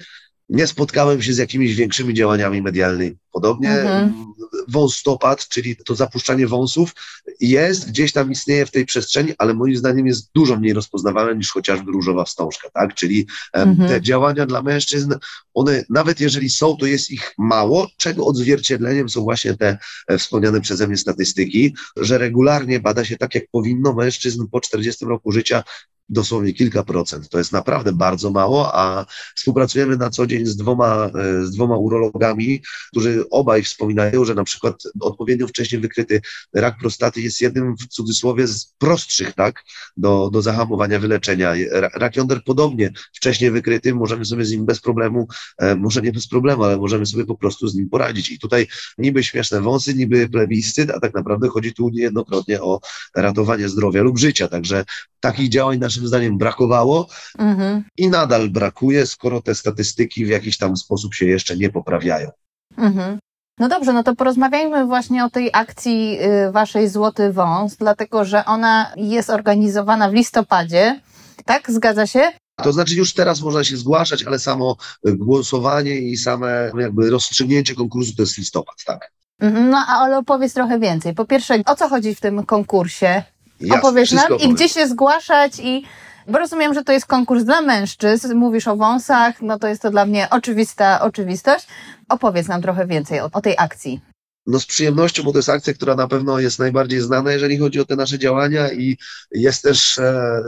nie 0.48 0.66
spotkałem 0.66 1.22
się 1.22 1.32
z 1.32 1.38
jakimiś 1.38 1.74
większymi 1.74 2.14
działaniami 2.14 2.62
medialnymi. 2.62 3.16
Podobnie 3.32 3.70
Mhm. 3.70 4.33
Wąstopad, 4.68 5.48
czyli 5.48 5.76
to 5.76 5.94
zapuszczanie 5.94 6.46
wąsów, 6.46 6.94
jest, 7.40 7.88
gdzieś 7.88 8.12
tam 8.12 8.32
istnieje 8.32 8.66
w 8.66 8.70
tej 8.70 8.86
przestrzeni, 8.86 9.32
ale 9.38 9.54
moim 9.54 9.76
zdaniem 9.76 10.06
jest 10.06 10.30
dużo 10.34 10.56
mniej 10.56 10.72
rozpoznawalne 10.72 11.36
niż 11.36 11.50
chociażby 11.50 11.92
różowa 11.92 12.24
wstążka, 12.24 12.70
tak? 12.70 12.94
Czyli 12.94 13.26
Mhm. 13.52 13.88
te 13.88 14.02
działania 14.02 14.46
dla 14.46 14.62
mężczyzn, 14.62 15.14
one 15.54 15.84
nawet 15.90 16.20
jeżeli 16.20 16.50
są, 16.50 16.76
to 16.76 16.86
jest 16.86 17.10
ich 17.10 17.34
mało, 17.38 17.88
czego 17.96 18.26
odzwierciedleniem 18.26 19.08
są 19.08 19.22
właśnie 19.22 19.56
te 19.56 19.78
e, 20.08 20.18
wspomniane 20.18 20.60
przeze 20.60 20.86
mnie 20.86 20.96
statystyki, 20.96 21.74
że 21.96 22.18
regularnie 22.18 22.80
bada 22.80 23.04
się 23.04 23.16
tak, 23.16 23.34
jak 23.34 23.44
powinno 23.52 23.94
mężczyzn 23.94 24.46
po 24.52 24.60
40 24.60 25.04
roku 25.04 25.32
życia 25.32 25.64
dosłownie 26.08 26.52
kilka 26.52 26.82
procent. 26.82 27.28
To 27.28 27.38
jest 27.38 27.52
naprawdę 27.52 27.92
bardzo 27.92 28.30
mało, 28.30 28.74
a 28.74 29.06
współpracujemy 29.36 29.96
na 29.96 30.10
co 30.10 30.26
dzień 30.26 30.46
z 30.46 30.56
dwoma, 30.56 31.10
e, 31.14 31.46
z 31.46 31.50
dwoma 31.50 31.76
urologami, 31.76 32.62
którzy 32.90 33.24
obaj 33.30 33.62
wspominają, 33.62 34.24
że 34.24 34.34
na 34.34 34.44
przykład 34.44 34.82
odpowiednio 35.00 35.48
wcześnie 35.48 35.78
wykryty 35.78 36.20
rak 36.54 36.78
prostaty 36.78 37.20
jest 37.20 37.40
jednym 37.40 37.76
w 37.76 37.86
cudzysłowie 37.86 38.46
z 38.46 38.74
prostszych, 38.78 39.32
tak, 39.32 39.62
do, 39.96 40.30
do 40.32 40.42
zahamowania 40.42 40.98
wyleczenia. 40.98 41.54
Ra- 41.70 41.90
Rak 41.94 42.16
jąder 42.16 42.44
podobnie 42.44 42.92
wcześnie 43.12 43.50
wykryty, 43.50 43.94
możemy 43.94 44.24
sobie 44.24 44.44
z 44.44 44.50
nim 44.50 44.66
bez 44.66 44.80
problemu, 44.80 45.28
e, 45.58 45.76
może 45.76 46.02
nie 46.02 46.12
bez 46.12 46.28
problemu, 46.28 46.64
ale 46.64 46.76
możemy 46.76 47.06
sobie 47.06 47.24
po 47.24 47.36
prostu 47.36 47.68
z 47.68 47.74
nim 47.74 47.88
poradzić. 47.88 48.30
I 48.30 48.38
tutaj 48.38 48.66
niby 48.98 49.24
śmieszne 49.24 49.60
wąsy, 49.60 49.94
niby 49.94 50.28
plebiscyt, 50.28 50.90
a 50.90 51.00
tak 51.00 51.14
naprawdę 51.14 51.48
chodzi 51.48 51.74
tu 51.74 51.88
niejednokrotnie 51.88 52.62
o 52.62 52.80
ratowanie 53.16 53.68
zdrowia 53.68 54.02
lub 54.02 54.18
życia. 54.18 54.48
Także 54.48 54.84
takich 55.20 55.48
działań 55.48 55.78
naszym 55.94 56.08
zdaniem 56.08 56.38
brakowało 56.38 57.08
Mhm. 57.38 57.84
i 57.98 58.08
nadal 58.08 58.50
brakuje, 58.50 59.06
skoro 59.06 59.42
te 59.42 59.54
statystyki 59.54 60.26
w 60.26 60.28
jakiś 60.28 60.58
tam 60.58 60.76
sposób 60.76 61.14
się 61.14 61.26
jeszcze 61.26 61.56
nie 61.56 61.70
poprawiają. 61.70 62.30
Mhm. 62.76 63.18
No 63.58 63.68
dobrze, 63.68 63.92
no 63.92 64.02
to 64.02 64.14
porozmawiajmy 64.16 64.86
właśnie 64.86 65.24
o 65.24 65.30
tej 65.30 65.50
akcji 65.52 66.18
y, 66.48 66.52
waszej 66.52 66.88
Złoty 66.88 67.32
Wąs, 67.32 67.76
dlatego 67.76 68.24
że 68.24 68.44
ona 68.44 68.92
jest 68.96 69.30
organizowana 69.30 70.10
w 70.10 70.14
listopadzie. 70.14 71.00
Tak, 71.44 71.70
zgadza 71.70 72.06
się? 72.06 72.32
To 72.62 72.72
znaczy 72.72 72.94
już 72.94 73.14
teraz 73.14 73.40
można 73.40 73.64
się 73.64 73.76
zgłaszać, 73.76 74.22
ale 74.24 74.38
samo 74.38 74.76
głosowanie 75.04 75.98
i 75.98 76.16
same 76.16 76.70
jakby 76.78 77.10
rozstrzygnięcie 77.10 77.74
konkursu 77.74 78.16
to 78.16 78.22
jest 78.22 78.38
listopad, 78.38 78.74
tak. 78.86 79.12
Mhm, 79.40 79.70
no 79.70 79.78
ale 79.88 80.18
opowiedz 80.18 80.54
trochę 80.54 80.78
więcej. 80.78 81.14
Po 81.14 81.24
pierwsze, 81.24 81.62
o 81.66 81.76
co 81.76 81.88
chodzi 81.88 82.14
w 82.14 82.20
tym 82.20 82.46
konkursie? 82.46 83.22
Jasne, 83.64 83.78
Opowiesz 83.78 84.12
nam 84.12 84.38
i 84.38 84.54
gdzie 84.54 84.68
się 84.68 84.86
zgłaszać 84.86 85.52
i 85.58 85.84
bo 86.28 86.38
rozumiem, 86.38 86.74
że 86.74 86.84
to 86.84 86.92
jest 86.92 87.06
konkurs 87.06 87.44
dla 87.44 87.60
mężczyzn, 87.60 88.34
mówisz 88.34 88.68
o 88.68 88.76
wąsach, 88.76 89.42
no 89.42 89.58
to 89.58 89.68
jest 89.68 89.82
to 89.82 89.90
dla 89.90 90.06
mnie 90.06 90.30
oczywista 90.30 91.00
oczywistość. 91.00 91.66
Opowiedz 92.08 92.48
nam 92.48 92.62
trochę 92.62 92.86
więcej 92.86 93.20
o, 93.20 93.30
o 93.32 93.40
tej 93.40 93.54
akcji. 93.58 94.00
No 94.46 94.60
z 94.60 94.66
przyjemnością, 94.66 95.22
bo 95.22 95.32
to 95.32 95.38
jest 95.38 95.48
akcja, 95.48 95.74
która 95.74 95.94
na 95.94 96.08
pewno 96.08 96.38
jest 96.38 96.58
najbardziej 96.58 97.00
znana, 97.00 97.32
jeżeli 97.32 97.58
chodzi 97.58 97.80
o 97.80 97.84
te 97.84 97.96
nasze 97.96 98.18
działania 98.18 98.72
i 98.72 98.98
jest 99.32 99.62
też 99.62 99.98
e, 99.98 100.42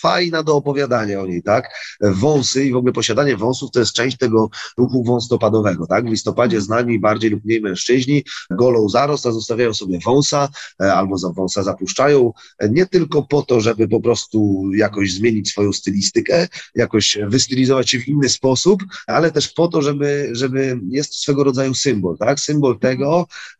fajna 0.00 0.42
do 0.42 0.56
opowiadania 0.56 1.20
o 1.20 1.26
niej, 1.26 1.42
tak? 1.42 1.70
Wąsy 2.00 2.64
i 2.64 2.72
w 2.72 2.76
ogóle 2.76 2.92
posiadanie 2.92 3.36
wąsów 3.36 3.70
to 3.70 3.80
jest 3.80 3.92
część 3.92 4.16
tego 4.16 4.50
ruchu 4.76 5.04
wąstopadowego, 5.04 5.86
tak? 5.86 6.04
W 6.04 6.10
listopadzie 6.10 6.60
znani 6.60 6.98
bardziej 6.98 7.30
lub 7.30 7.44
mniej 7.44 7.60
mężczyźni 7.60 8.24
golą 8.50 8.88
zarost, 8.88 9.26
a 9.26 9.32
zostawiają 9.32 9.74
sobie 9.74 9.98
wąsa 10.04 10.48
e, 10.82 10.94
albo 10.94 11.18
za 11.18 11.28
wąsa 11.28 11.62
zapuszczają, 11.62 12.32
e, 12.58 12.68
nie 12.68 12.86
tylko 12.86 13.22
po 13.22 13.42
to, 13.42 13.60
żeby 13.60 13.88
po 13.88 14.00
prostu 14.00 14.70
jakoś 14.74 15.12
zmienić 15.12 15.50
swoją 15.50 15.72
stylistykę, 15.72 16.48
jakoś 16.74 17.18
wystylizować 17.26 17.90
się 17.90 17.98
w 17.98 18.08
inny 18.08 18.28
sposób, 18.28 18.82
ale 19.06 19.30
też 19.30 19.48
po 19.48 19.68
to, 19.68 19.82
żeby, 19.82 20.28
żeby 20.32 20.80
jest 20.90 21.14
swego 21.14 21.44
rodzaju 21.44 21.74
symbol, 21.74 22.18
tak? 22.18 22.40
Symbol 22.40 22.78
tego 22.78 23.09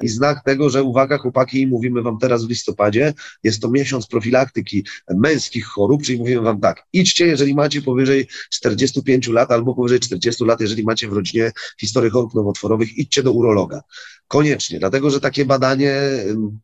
i 0.02 0.09
znak 0.09 0.45
tego, 0.45 0.71
że 0.71 0.83
uwaga 0.83 1.19
chłopaki, 1.19 1.66
mówimy 1.66 2.02
wam 2.02 2.19
teraz 2.19 2.45
w 2.45 2.49
listopadzie, 2.49 3.14
jest 3.45 3.62
to 3.62 3.71
miesiąc 3.71 4.07
profilaktyki 4.07 4.85
męskich 5.14 5.66
chorób, 5.66 6.02
czyli 6.02 6.19
mówimy 6.19 6.40
wam 6.40 6.61
tak, 6.61 6.83
idźcie, 6.92 7.26
jeżeli 7.26 7.54
macie 7.54 7.83
powyżej 7.83 8.28
45 8.50 9.28
lat 9.28 9.50
albo 9.50 9.75
powyżej 9.75 10.00
40 10.00 10.45
lat, 10.45 10.61
jeżeli 10.61 10.85
macie 10.85 11.09
w 11.09 11.12
rodzinie 11.12 11.52
historię 11.80 12.11
chorób 12.11 12.35
nowotworowych, 12.35 12.99
idźcie 12.99 13.23
do 13.23 13.33
urologa. 13.33 13.80
Koniecznie, 14.28 14.78
dlatego 14.78 15.11
że 15.11 15.21
takie 15.21 15.45
badanie 15.45 16.00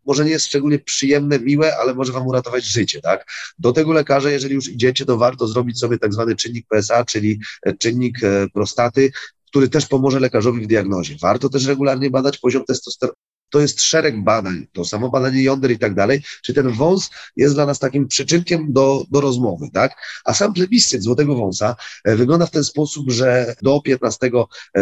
może 0.06 0.24
nie 0.24 0.30
jest 0.30 0.46
szczególnie 0.46 0.78
przyjemne, 0.78 1.38
miłe, 1.38 1.76
ale 1.76 1.94
może 1.94 2.12
wam 2.12 2.26
uratować 2.26 2.64
życie, 2.64 3.00
tak? 3.00 3.30
Do 3.58 3.72
tego 3.72 3.92
lekarza, 3.92 4.30
jeżeli 4.30 4.54
już 4.54 4.68
idziecie, 4.68 5.04
to 5.04 5.16
warto 5.16 5.46
zrobić 5.46 5.78
sobie 5.78 5.98
tak 5.98 6.12
zwany 6.12 6.36
czynnik 6.36 6.66
PSA, 6.68 7.04
czyli 7.04 7.40
e, 7.62 7.74
czynnik 7.74 8.24
e, 8.24 8.48
prostaty, 8.54 9.10
który 9.46 9.68
też 9.68 9.86
pomoże 9.86 10.20
lekarzowi 10.20 10.60
w 10.60 10.66
diagnozie. 10.66 11.16
Warto 11.22 11.48
też 11.48 11.66
regularnie 11.66 12.10
badać 12.10 12.38
poziom 12.38 12.64
testosteronu. 12.64 13.16
To 13.50 13.60
jest 13.60 13.82
szereg 13.82 14.24
badań, 14.24 14.66
to 14.72 14.84
samo 14.84 15.10
badanie 15.10 15.42
jąder 15.42 15.70
i 15.70 15.78
tak 15.78 15.94
dalej. 15.94 16.22
Czy 16.42 16.54
ten 16.54 16.72
wąs 16.72 17.10
jest 17.36 17.54
dla 17.54 17.66
nas 17.66 17.78
takim 17.78 18.08
przyczynkiem 18.08 18.72
do, 18.72 19.04
do 19.10 19.20
rozmowy, 19.20 19.66
tak? 19.72 19.96
A 20.24 20.34
sam 20.34 20.52
plebiscyt 20.52 21.02
Złotego 21.02 21.34
Wąsa 21.34 21.76
e, 22.04 22.16
wygląda 22.16 22.46
w 22.46 22.50
ten 22.50 22.64
sposób, 22.64 23.10
że 23.10 23.54
do 23.62 23.80
15 23.80 24.30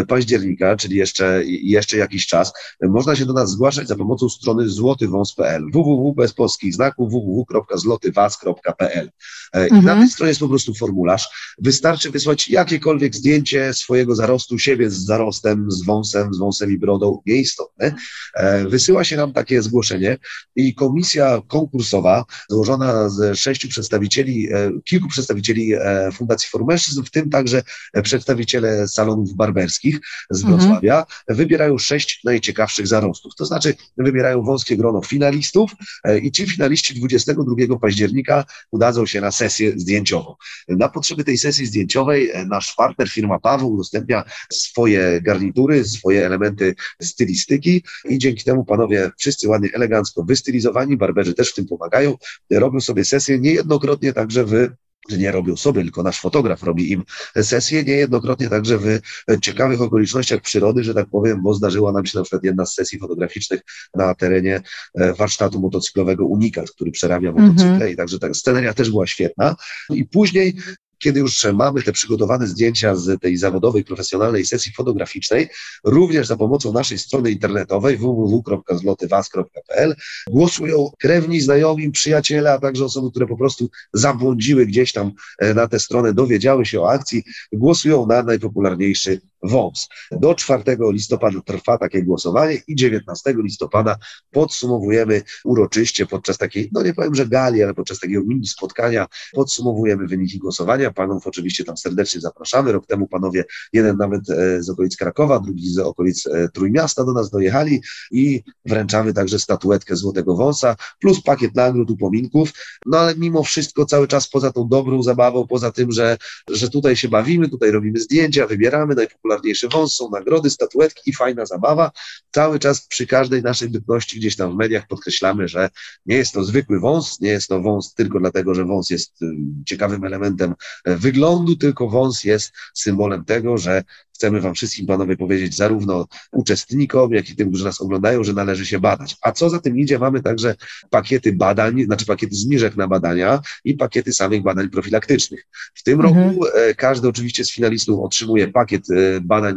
października, 0.09 0.77
czyli 0.77 0.97
jeszcze, 0.97 1.43
jeszcze 1.47 1.97
jakiś 1.97 2.27
czas, 2.27 2.53
e, 2.81 2.89
można 2.89 3.17
się 3.17 3.27
do 3.27 3.33
nas 3.33 3.51
zgłaszać 3.51 3.89
za 3.89 3.97
pomocą 3.97 4.29
strony 4.29 4.69
złotywąs.pl 4.69 5.63
www 5.73 6.15
bez 6.17 6.33
polskich 6.33 6.75
znaków 6.75 7.11
www.zlotywas.pl 7.11 9.11
E, 9.53 9.69
I 9.69 9.73
Mhm. 9.73 9.85
na 9.85 9.95
tej 9.95 10.11
stronie 10.11 10.29
jest 10.29 10.41
po 10.41 10.49
prostu 10.49 10.75
formularz. 10.75 11.55
Wystarczy 11.59 12.11
wysłać 12.11 12.49
jakiekolwiek 12.49 13.15
zdjęcie 13.15 13.75
swojego 13.75 14.15
zarostu, 14.15 14.59
siebie 14.59 14.91
z 14.91 15.05
zarostem, 15.05 15.71
z 15.71 15.85
wąsem, 15.85 16.35
z 16.35 16.39
wąsem 16.39 16.71
i 16.71 16.79
brodą, 16.79 17.23
nieistotne. 17.27 17.95
E, 18.35 18.54
Wysyła 18.69 19.05
się 19.05 19.17
nam 19.17 19.33
takie 19.33 19.63
zgłoszenie 19.63 20.19
i 20.57 20.75
komisja 20.75 21.43
konkursowa 21.49 22.25
złożona 22.49 23.09
z 23.09 23.39
sześciu 23.39 23.69
przedstawicieli, 23.69 24.53
e, 24.53 24.71
kilku 24.85 25.09
przedstawicieli 25.09 25.75
e, 25.75 26.11
Fundacji 26.13 26.49
Forum 26.51 26.69
Mężczyzn, 26.69 27.03
w 27.03 27.11
tym 27.11 27.31
także 27.31 27.63
przedstawiciele 28.03 28.89
salonów 28.89 29.35
barberskich 29.35 30.01
z 30.31 30.45
Mhm. 30.45 30.61
Wrocławia, 30.61 31.07
wybierają 31.29 31.79
sześć 31.79 32.21
najciekawszych 32.25 32.87
zarostów. 32.87 33.35
To 33.35 33.45
znaczy 33.45 33.75
wybierają 33.99 34.43
wąskie 34.43 34.77
grono 34.77 35.03
finalistów 35.03 35.71
e, 36.05 36.19
i 36.19 36.33
ci 36.33 36.47
finaliści 36.47 36.95
22 36.95 37.79
października 37.79 38.45
udadzą 38.71 39.07
się 39.07 39.21
na 39.21 39.31
sesję 39.31 39.73
zdjęciową. 39.77 40.35
Na 40.69 40.89
potrzeby 40.89 41.25
tej 41.25 41.39
sesji 41.39 41.67
zdjęciowej 41.67 42.31
nasz 42.47 42.75
partner, 42.75 43.09
firma 43.09 43.39
Paweł, 43.39 43.73
udostępnia 43.73 44.25
swoje 44.53 45.21
garnitury, 45.23 45.85
swoje 45.85 46.27
elementy 46.27 46.75
stylistyki 47.03 47.85
i 48.09 48.19
dzięki 48.19 48.44
temu 48.45 48.65
panowie 48.65 49.11
wszyscy 49.19 49.49
ładnie, 49.49 49.69
elegancko 49.73 50.25
wystylizowani, 50.25 50.97
barberzy 50.97 51.35
też 51.35 51.51
w 51.51 51.55
tym 51.55 51.67
pomagają, 51.67 52.15
robią 52.51 52.81
sobie 52.81 53.05
sesję 53.05 53.39
niejednokrotnie 53.39 54.13
także 54.13 54.45
w 54.45 54.69
że 55.09 55.19
nie 55.19 55.33
robią 55.33 55.57
sobie, 55.57 55.83
tylko 55.83 56.03
nasz 56.03 56.21
fotograf 56.21 56.63
robi 56.63 56.93
im 56.93 57.03
sesję, 57.43 57.85
niejednokrotnie 57.85 58.49
także 58.49 58.79
w 58.79 59.01
ciekawych 59.41 59.81
okolicznościach 59.81 60.41
przyrody, 60.41 60.85
że 60.85 60.95
tak 60.95 61.07
powiem, 61.11 61.43
bo 61.43 61.55
zdarzyła 61.55 61.93
nam 61.93 62.07
się 62.07 62.19
na 62.19 62.25
przykład 62.25 62.45
jedna 62.45 62.67
z 62.67 62.75
sesji 62.75 62.99
fotograficznych 62.99 63.61
na 63.95 64.15
terenie 64.15 64.63
e, 64.95 65.13
warsztatu 65.15 65.61
motocyklowego 65.61 66.27
Unikat, 66.27 66.71
który 66.71 66.91
przerabia 66.91 67.33
motocykle 67.33 67.75
Mhm. 67.75 67.93
i 67.93 67.97
także 67.97 68.19
ta 68.19 68.35
sceneria 68.35 68.75
też 68.75 68.91
była 68.91 69.07
świetna. 69.07 69.57
I 69.91 70.05
później 70.05 70.57
kiedy 70.99 71.21
już 71.21 71.47
mamy 71.55 71.83
te 71.83 71.93
przygotowane 71.93 72.47
zdjęcia 72.47 72.95
z 72.95 73.21
tej 73.21 73.37
zawodowej, 73.37 73.85
profesjonalnej 73.85 74.47
sesji 74.47 74.73
fotograficznej, 74.73 75.49
również 75.85 76.27
za 76.27 76.37
pomocą 76.37 76.73
naszej 76.73 76.99
strony 76.99 77.31
internetowej 77.31 77.97
www.zlotywas.pl 77.97 79.97
głosują 80.31 80.91
krewni, 80.99 81.41
znajomi, 81.41 81.91
przyjaciele, 81.91 82.53
a 82.53 82.59
także 82.59 82.85
osoby, 82.85 83.11
które 83.11 83.27
po 83.27 83.37
prostu 83.37 83.71
zabłądziły 83.93 84.67
gdzieś 84.67 84.93
tam 84.93 85.13
e, 85.39 85.55
na 85.55 85.69
tę 85.69 85.81
stronę, 85.81 86.15
dowiedziały 86.15 86.67
się 86.67 86.81
o 86.81 86.91
akcji, 86.91 87.23
głosują 87.53 88.07
na 88.07 88.23
najpopularniejszy 88.23 89.21
wąs. 89.45 89.89
Do 90.11 90.35
4 90.35 90.63
listopada 90.93 91.41
trwa 91.45 91.79
takie 91.79 92.03
głosowanie 92.03 92.59
i 92.69 92.75
19 92.75 93.35
listopada 93.37 93.97
podsumowujemy 94.31 95.23
uroczyście 95.45 96.07
podczas 96.07 96.39
takiej, 96.39 96.71
no 96.73 96.83
nie 96.83 96.95
powiem, 96.95 97.15
że 97.15 97.27
gali, 97.27 97.63
ale 97.63 97.75
podczas 97.75 97.99
takiego 97.99 98.23
mini 98.25 98.47
spotkania 98.47 99.07
podsumowujemy 99.33 100.07
wyniki 100.07 100.39
głosowania. 100.39 100.91
Panów 100.91 101.27
oczywiście 101.27 101.65
tam 101.65 101.77
serdecznie 101.77 102.21
zapraszamy. 102.21 102.73
Rok 102.73 102.87
temu 102.87 103.07
panowie, 103.07 103.45
jeden 103.73 103.97
nawet 103.97 104.31
e, 104.31 104.63
z 104.63 104.71
okolic 104.71 104.97
Krakowa, 104.97 105.41
drugi 105.41 105.71
z 105.71 105.79
okolic 105.79 106.27
e, 106.27 106.49
Trójmiasta 106.49 107.05
do 107.05 107.13
nas 107.13 107.31
dojechali 107.31 107.83
i 108.11 108.43
wręczamy 108.65 109.13
także 109.13 109.39
statuetkę 109.39 109.97
Złotego 109.97 110.37
Wąsa, 110.37 110.77
plus 111.01 111.23
pakiet 111.23 111.55
nagród, 111.55 111.91
upominków. 111.91 112.51
No 112.87 112.99
ale 112.99 113.15
mimo 113.17 113.43
wszystko 113.43 113.87
cały 113.87 114.09
czas 114.09 114.29
poza 114.29 114.53
tą 114.53 114.69
dobrą 114.69 115.03
zabawą, 115.03 115.47
poza 115.47 115.73
tym, 115.73 115.93
że, 115.93 116.17
że 116.51 116.71
tutaj 116.71 116.97
się 116.97 117.09
bawimy, 117.09 117.49
tutaj 117.49 117.71
robimy 117.71 118.01
zdjęcia, 118.01 118.47
wybieramy 118.47 118.95
najpopularniejszy 119.35 119.69
wąs, 119.69 119.95
są 119.95 120.11
nagrody, 120.11 120.51
statuetki 120.51 121.11
i 121.11 121.13
fajna 121.13 121.47
zabawa. 121.47 121.91
Cały 122.31 122.59
czas 122.59 122.87
przy 122.87 123.07
każdej 123.07 123.43
naszej 123.43 123.69
bytności 123.69 124.19
gdzieś 124.19 124.37
tam 124.37 124.53
w 124.53 124.57
mediach 124.57 124.87
podkreślamy, 124.87 125.49
że 125.49 125.71
nie 126.07 126.17
jest 126.17 126.33
to 126.33 126.45
zwykły 126.45 126.81
wąs, 126.81 127.21
nie 127.21 127.31
jest 127.31 127.49
to 127.49 127.61
wąs 127.61 127.95
tylko 127.95 128.21
dlatego, 128.21 128.55
że 128.55 128.65
wąs 128.65 128.91
jest 128.91 129.23
y, 129.23 129.27
ciekawym 129.67 130.05
elementem 130.05 130.55
e, 130.85 130.97
wyglądu, 130.97 131.57
tylko 131.57 131.89
wąs 131.89 132.25
jest 132.25 132.53
symbolem 132.75 133.25
tego, 133.25 133.59
że 133.59 133.85
chcemy 134.15 134.41
Wam 134.41 134.55
wszystkim, 134.55 134.87
panowie, 134.87 135.17
powiedzieć, 135.17 135.57
zarówno 135.57 136.07
uczestnikom, 136.33 137.13
jak 137.13 137.31
i 137.31 137.37
tym, 137.37 137.49
którzy 137.49 137.65
nas 137.65 137.81
oglądają, 137.81 138.25
że 138.25 138.33
należy 138.33 138.67
się 138.67 138.81
badać. 138.81 139.17
A 139.23 139.33
co 139.33 139.51
za 139.51 139.59
tym 139.61 139.79
idzie, 139.79 139.99
mamy 139.99 140.23
także 140.23 140.55
pakiety 140.91 141.33
badań, 141.33 141.85
znaczy 141.85 142.07
pakiety 142.07 142.35
zniżek 142.37 142.77
na 142.77 142.89
badania 142.89 143.41
i 143.65 143.75
pakiety 143.75 144.13
samych 144.13 144.43
badań 144.43 144.69
profilaktycznych. 144.69 145.47
W 145.75 145.83
tym 145.83 146.01
Mhm. 146.01 146.29
roku 146.29 146.47
e, 146.47 146.75
każdy 146.75 147.09
oczywiście 147.09 147.45
z 147.45 147.53
finalistów 147.53 148.01
otrzymuje 148.01 148.49
pakiet 148.49 148.91
e, 148.91 149.21
badań 149.21 149.55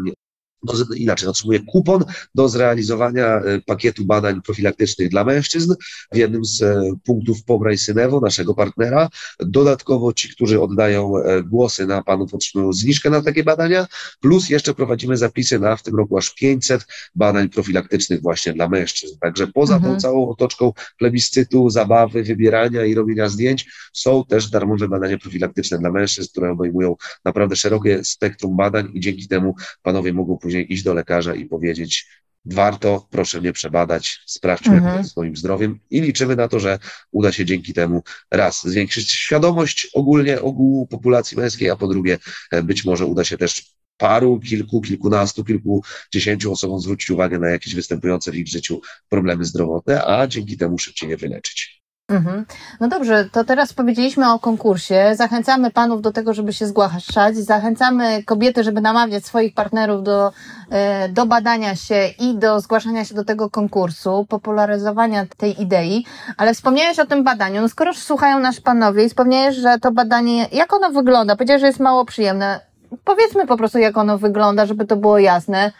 do, 0.63 0.93
inaczej, 0.95 1.29
otrzymuje 1.29 1.59
kupon 1.59 2.03
do 2.35 2.49
zrealizowania 2.49 3.25
e, 3.25 3.61
pakietu 3.61 4.05
badań 4.05 4.41
profilaktycznych 4.41 5.09
dla 5.09 5.23
mężczyzn 5.23 5.73
w 6.13 6.17
jednym 6.17 6.45
z 6.45 6.61
e, 6.61 6.91
punktów 7.03 7.43
Pobraj 7.43 7.77
Synewo, 7.77 8.19
naszego 8.19 8.53
partnera. 8.53 9.09
Dodatkowo 9.39 10.13
ci, 10.13 10.29
którzy 10.29 10.61
oddają 10.61 11.17
e, 11.17 11.43
głosy 11.43 11.87
na 11.87 12.03
panów, 12.03 12.33
otrzymują 12.33 12.73
zniżkę 12.73 13.09
na 13.09 13.21
takie 13.21 13.43
badania, 13.43 13.87
plus 14.19 14.49
jeszcze 14.49 14.73
prowadzimy 14.73 15.17
zapisy 15.17 15.59
na 15.59 15.75
w 15.75 15.83
tym 15.83 15.95
roku 15.95 16.17
aż 16.17 16.35
500 16.35 16.87
badań 17.15 17.49
profilaktycznych 17.49 18.21
właśnie 18.21 18.53
dla 18.53 18.69
mężczyzn. 18.69 19.17
Także 19.21 19.47
poza 19.47 19.75
Mhm. 19.77 19.93
tą 19.93 20.01
całą 20.01 20.29
otoczką 20.29 20.73
plebiscytu, 20.97 21.69
zabawy, 21.69 22.23
wybierania 22.23 22.85
i 22.85 22.95
robienia 22.95 23.29
zdjęć, 23.29 23.65
są 23.93 24.25
też 24.25 24.49
darmowe 24.49 24.87
badania 24.87 25.17
profilaktyczne 25.17 25.79
dla 25.79 25.91
mężczyzn, 25.91 26.29
które 26.31 26.51
obejmują 26.51 26.95
naprawdę 27.25 27.55
szerokie 27.55 28.03
spektrum 28.03 28.57
badań 28.57 28.89
i 28.93 28.99
dzięki 28.99 29.27
temu 29.27 29.55
panowie 29.81 30.13
mogą 30.13 30.37
później 30.37 30.56
iść 30.61 30.83
do 30.83 30.93
lekarza 30.93 31.35
i 31.35 31.45
powiedzieć, 31.45 32.07
warto, 32.45 33.07
proszę 33.11 33.41
mnie 33.41 33.53
przebadać, 33.53 34.19
sprawdźmy 34.25 34.75
Mhm. 34.75 34.97
jak 34.97 35.05
swoim 35.05 35.35
zdrowiem 35.35 35.79
i 35.89 36.01
liczymy 36.01 36.35
na 36.35 36.47
to, 36.47 36.59
że 36.59 36.79
uda 37.11 37.31
się 37.31 37.45
dzięki 37.45 37.73
temu 37.73 38.03
raz 38.31 38.67
zwiększyć 38.67 39.11
świadomość 39.11 39.89
ogólnie 39.93 40.41
ogółu 40.41 40.87
populacji 40.87 41.37
męskiej, 41.37 41.69
a 41.69 41.75
po 41.75 41.87
drugie 41.87 42.17
e, 42.51 42.63
być 42.63 42.85
może 42.85 43.05
uda 43.05 43.23
się 43.23 43.37
też 43.37 43.77
paru, 43.97 44.39
kilku, 44.39 44.81
kilkunastu, 44.81 45.43
kilkudziesięciu 45.43 46.51
osobom 46.51 46.79
zwrócić 46.79 47.09
uwagę 47.09 47.39
na 47.39 47.49
jakieś 47.49 47.75
występujące 47.75 48.31
w 48.31 48.35
ich 48.35 48.47
życiu 48.47 48.81
problemy 49.09 49.45
zdrowotne, 49.45 50.05
a 50.05 50.27
dzięki 50.27 50.57
temu 50.57 50.77
szybciej 50.77 51.09
je 51.09 51.17
wyleczyć. 51.17 51.76
Mhm. 52.09 52.45
No 52.79 52.87
dobrze, 52.87 53.29
to 53.31 53.43
teraz 53.43 53.73
powiedzieliśmy 53.73 54.31
o 54.31 54.39
konkursie. 54.39 55.11
Zachęcamy 55.15 55.71
panów 55.71 56.01
do 56.01 56.11
tego, 56.11 56.33
żeby 56.33 56.53
się 56.53 56.67
zgłaszać. 56.67 57.37
Zachęcamy 57.37 58.23
kobiety, 58.23 58.63
żeby 58.63 58.81
namawiać 58.81 59.25
swoich 59.25 59.53
partnerów 59.53 60.03
do, 60.03 60.31
e, 60.69 61.09
do 61.09 61.25
badania 61.25 61.75
się 61.75 62.07
i 62.19 62.37
do 62.37 62.59
zgłaszania 62.59 63.05
się 63.05 63.15
do 63.15 63.25
tego 63.25 63.49
konkursu, 63.49 64.25
popularyzowania 64.29 65.25
tej 65.37 65.61
idei. 65.61 66.05
Ale 66.37 66.53
wspomniałeś 66.53 66.99
o 66.99 67.05
tym 67.05 67.23
badaniu. 67.23 67.61
No 67.61 67.69
skoro 67.69 67.93
słuchają 67.93 68.39
nas 68.39 68.61
panowie 68.61 69.05
i 69.05 69.09
wspomniałeś, 69.09 69.55
że 69.55 69.79
to 69.79 69.91
badanie, 69.91 70.47
jak 70.51 70.73
ono 70.73 70.89
wygląda? 70.89 71.35
Powiedziałeś, 71.35 71.61
że 71.61 71.67
jest 71.67 71.79
mało 71.79 72.05
przyjemne. 72.05 72.59
Powiedzmy 73.03 73.47
po 73.47 73.57
prostu, 73.57 73.77
jak 73.77 73.97
ono 73.97 74.17
wygląda, 74.17 74.65
żeby 74.65 74.85
to 74.85 74.95
było 74.95 75.19
jasne. 75.19 75.71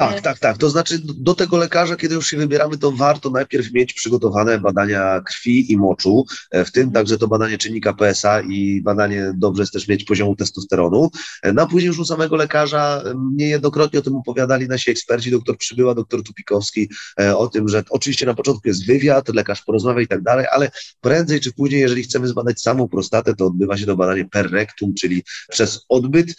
Tak, 0.00 0.20
tak, 0.20 0.38
tak. 0.38 0.58
To 0.58 0.70
znaczy 0.70 0.98
do 1.04 1.34
tego 1.34 1.56
lekarza, 1.56 1.96
kiedy 1.96 2.14
już 2.14 2.26
się 2.26 2.36
wybieramy, 2.36 2.78
to 2.78 2.92
warto 2.92 3.30
najpierw 3.30 3.72
mieć 3.72 3.92
przygotowane 3.92 4.58
badania 4.58 5.20
krwi 5.20 5.72
i 5.72 5.76
moczu, 5.76 6.24
e, 6.50 6.64
w 6.64 6.72
tym 6.72 6.82
mhm. 6.82 6.94
także 6.94 7.18
to 7.18 7.28
badanie 7.28 7.58
czynnika 7.58 7.92
PSA 7.92 8.40
i 8.40 8.82
badanie 8.82 9.32
dobrze 9.34 9.62
jest 9.62 9.72
też 9.72 9.88
mieć 9.88 10.04
poziomu 10.04 10.36
testosteronu. 10.36 11.10
E, 11.42 11.52
no 11.52 11.62
a 11.62 11.66
później 11.66 11.86
już 11.86 11.98
u 11.98 12.04
samego 12.04 12.36
lekarza 12.36 13.02
niejednokrotnie 13.34 13.98
o 13.98 14.02
tym 14.02 14.16
opowiadali 14.16 14.68
nasi 14.68 14.90
eksperci, 14.90 15.30
doktor 15.30 15.58
Przybyła, 15.58 15.94
doktor 15.94 16.22
Tupikowski, 16.22 16.88
e, 17.20 17.36
o 17.36 17.48
tym, 17.48 17.68
że 17.68 17.84
oczywiście 17.90 18.26
na 18.26 18.34
początku 18.34 18.68
jest 18.68 18.86
wywiad, 18.86 19.28
lekarz 19.28 19.62
porozmawia 19.62 20.02
i 20.02 20.08
tak 20.08 20.22
dalej, 20.22 20.46
ale 20.52 20.70
prędzej 21.00 21.40
czy 21.40 21.52
później, 21.52 21.80
jeżeli 21.80 22.02
chcemy 22.02 22.28
zbadać 22.28 22.60
samą 22.60 22.88
prostatę, 22.88 23.34
to 23.34 23.46
odbywa 23.46 23.76
się 23.76 23.86
to 23.86 23.96
badanie 23.96 24.24
per 24.24 24.50
rectum, 24.50 24.94
czyli 24.94 25.22
przez 25.48 25.84
odbyt. 25.88 26.34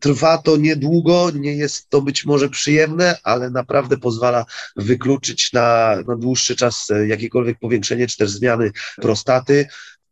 Trwa 0.00 0.38
to 0.38 0.56
niedługo, 0.56 1.30
nie 1.34 1.56
jest 1.56 1.90
to 1.90 2.02
być 2.02 2.24
może 2.24 2.48
przyjemne, 2.48 3.03
ale 3.22 3.50
naprawdę 3.50 3.96
pozwala 3.96 4.44
wykluczyć 4.76 5.52
na, 5.52 5.96
na 6.08 6.16
dłuższy 6.16 6.56
czas 6.56 6.90
e, 6.90 7.08
jakiekolwiek 7.08 7.58
powiększenie 7.58 8.06
czy 8.06 8.16
też 8.16 8.30
zmiany 8.30 8.70
prostaty 8.96 9.66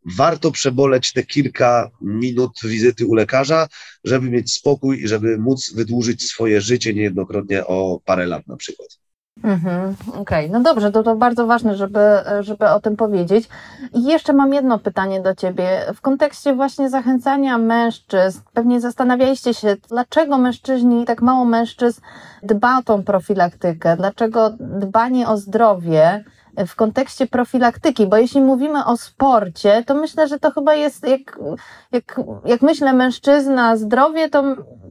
warto 0.05 0.51
przeboleć 0.51 1.13
te 1.13 1.23
kilka 1.23 1.91
minut 2.01 2.59
wizyty 2.63 3.05
u 3.05 3.13
lekarza, 3.13 3.67
żeby 4.03 4.29
mieć 4.29 4.53
spokój 4.53 5.03
i 5.03 5.07
żeby 5.07 5.37
móc 5.37 5.73
wydłużyć 5.73 6.23
swoje 6.23 6.61
życie 6.61 6.93
niejednokrotnie 6.93 7.65
o 7.65 8.01
parę 8.05 8.25
lat 8.25 8.47
na 8.47 8.57
przykład. 8.57 9.02
Mhm, 9.43 9.95
Okej, 10.07 10.21
okay. 10.21 10.49
no 10.49 10.59
dobrze, 10.59 10.91
to, 10.91 11.03
to 11.03 11.15
bardzo 11.15 11.47
ważne, 11.47 11.75
żeby, 11.75 11.99
żeby 12.39 12.69
o 12.69 12.79
tym 12.79 12.95
powiedzieć. 12.95 13.49
I 13.93 14.03
jeszcze 14.03 14.33
mam 14.33 14.53
jedno 14.53 14.79
pytanie 14.79 15.21
do 15.21 15.35
Ciebie. 15.35 15.85
W 15.95 16.01
kontekście 16.01 16.55
właśnie 16.55 16.89
zachęcania 16.89 17.57
mężczyzn, 17.57 18.41
pewnie 18.53 18.81
zastanawialiście 18.81 19.53
się, 19.53 19.75
dlaczego 19.89 20.37
mężczyźni, 20.37 21.05
tak 21.05 21.21
mało 21.21 21.45
mężczyzn 21.45 22.01
dba 22.43 22.77
o 22.77 22.83
tą 22.83 23.03
profilaktykę, 23.03 23.97
dlaczego 23.97 24.49
dbanie 24.59 25.27
o 25.27 25.37
zdrowie 25.37 26.23
w 26.67 26.75
kontekście 26.75 27.27
profilaktyki, 27.27 28.07
bo 28.07 28.17
jeśli 28.17 28.41
mówimy 28.41 28.85
o 28.85 28.97
sporcie, 28.97 29.83
to 29.87 29.95
myślę, 29.95 30.27
że 30.27 30.39
to 30.39 30.51
chyba 30.51 30.73
jest, 30.73 31.07
jak, 31.07 31.39
jak, 31.91 32.21
jak 32.45 32.61
myślę 32.61 32.93
mężczyzna, 32.93 33.77
zdrowie, 33.77 34.29
to, 34.29 34.43